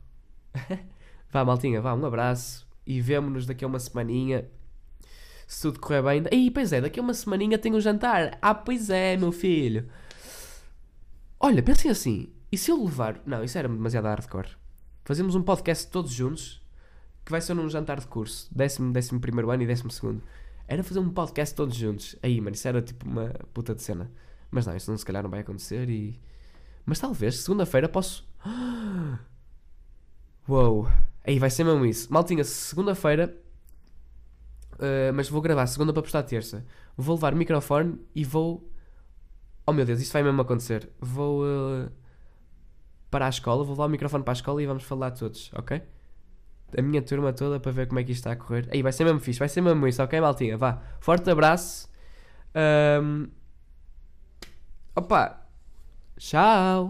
vá, 1.31 1.43
maltinha, 1.43 1.81
vá, 1.81 1.93
um 1.95 2.05
abraço. 2.05 2.67
E 2.86 3.01
vemo-nos 3.01 3.45
daqui 3.45 3.63
a 3.63 3.67
uma 3.67 3.79
semaninha. 3.79 4.47
Se 5.47 5.62
tudo 5.63 5.79
correr 5.79 6.01
bem. 6.01 6.23
Ih, 6.31 6.51
pois 6.51 6.71
é, 6.73 6.81
daqui 6.81 6.99
a 6.99 7.03
uma 7.03 7.13
semaninha 7.13 7.57
tenho 7.57 7.75
um 7.75 7.81
jantar. 7.81 8.38
Ah, 8.41 8.53
pois 8.53 8.89
é, 8.89 9.17
meu 9.17 9.31
filho. 9.31 9.89
Olha, 11.39 11.63
pensem 11.63 11.89
assim. 11.89 12.31
E 12.51 12.57
se 12.57 12.71
eu 12.71 12.83
levar. 12.83 13.19
Não, 13.25 13.43
isso 13.43 13.57
era 13.57 13.67
demasiado 13.67 14.05
hardcore. 14.05 14.49
Fazemos 15.04 15.36
um 15.36 15.42
podcast 15.42 15.88
todos 15.88 16.12
juntos. 16.12 16.62
Que 17.26 17.32
vai 17.32 17.39
ser 17.39 17.54
num 17.54 17.70
jantar 17.70 18.00
de 18.00 18.08
curso. 18.08 18.48
Décimo, 18.52 18.92
décimo 18.92 19.20
primeiro 19.20 19.50
ano 19.50 19.63
e 19.63 19.68
décimo 19.68 19.89
segundo. 19.92 20.22
Era 20.68 20.84
fazer 20.84 21.00
um 21.00 21.10
podcast 21.10 21.56
todos 21.56 21.76
juntos. 21.76 22.16
Aí, 22.22 22.39
mano, 22.39 22.56
isso 22.56 22.68
era 22.68 22.82
tipo 22.82 23.06
uma 23.06 23.30
puta 23.54 23.74
de 23.74 23.82
cena. 23.82 24.12
Mas 24.52 24.66
não, 24.66 24.76
isso 24.76 24.92
não, 24.92 24.98
se 24.98 25.06
calhar 25.06 25.24
não 25.24 25.30
vai 25.30 25.39
acontecer 25.39 25.89
e. 25.89 26.20
Mas 26.86 27.00
talvez, 27.00 27.39
segunda-feira 27.39 27.88
posso. 27.88 28.28
Uou! 30.48 30.88
Aí 31.26 31.39
vai 31.39 31.50
ser 31.50 31.63
mesmo 31.63 31.86
isso. 31.86 32.12
Maltinha, 32.12 32.44
segunda-feira. 32.44 33.36
Uh, 34.74 35.13
mas 35.13 35.30
vou 35.30 35.42
gravar 35.42 35.66
segunda 35.68 35.94
para 35.94 36.02
postar 36.02 36.24
terça. 36.24 36.66
Vou 36.98 37.16
levar 37.16 37.34
o 37.34 37.38
microfone 37.38 38.00
e 38.13 38.24
vou. 38.24 38.70
Oh 39.66 39.72
meu 39.72 39.86
Deus, 39.86 40.02
isto 40.02 40.12
vai 40.12 40.24
mesmo 40.24 40.42
acontecer. 40.42 40.89
Vou. 41.00 41.44
Uh, 41.44 41.89
para 43.13 43.28
a 43.28 43.30
escola, 43.30 43.63
vou 43.63 43.73
levar 43.76 43.86
o 43.86 43.89
microfone 43.89 44.23
para 44.23 44.32
a 44.32 44.34
escola 44.34 44.63
e 44.63 44.65
vamos 44.65 44.84
falar 44.84 45.12
todos, 45.12 45.52
ok? 45.54 45.84
A 46.76 46.82
minha 46.82 46.99
turma 46.99 47.32
toda 47.32 47.60
para 47.60 47.71
ver 47.71 47.88
como 47.88 47.99
é 47.99 48.04
que 48.04 48.12
isto 48.12 48.21
está 48.21 48.32
a 48.32 48.36
correr. 48.36 48.67
Aí 48.71 48.82
vai 48.82 48.91
ser 48.91 49.04
mesmo 49.04 49.19
fixe, 49.19 49.38
vai 49.38 49.47
ser 49.47 49.62
mesmo 49.62 49.88
isso, 49.88 50.02
ok, 50.02 50.19
Maltinha? 50.19 50.58
Vá. 50.58 50.82
Forte 50.99 51.30
abraço. 51.30 51.88
Um... 52.56 53.28
Opa! 54.95 55.45
Tchau! 56.17 56.89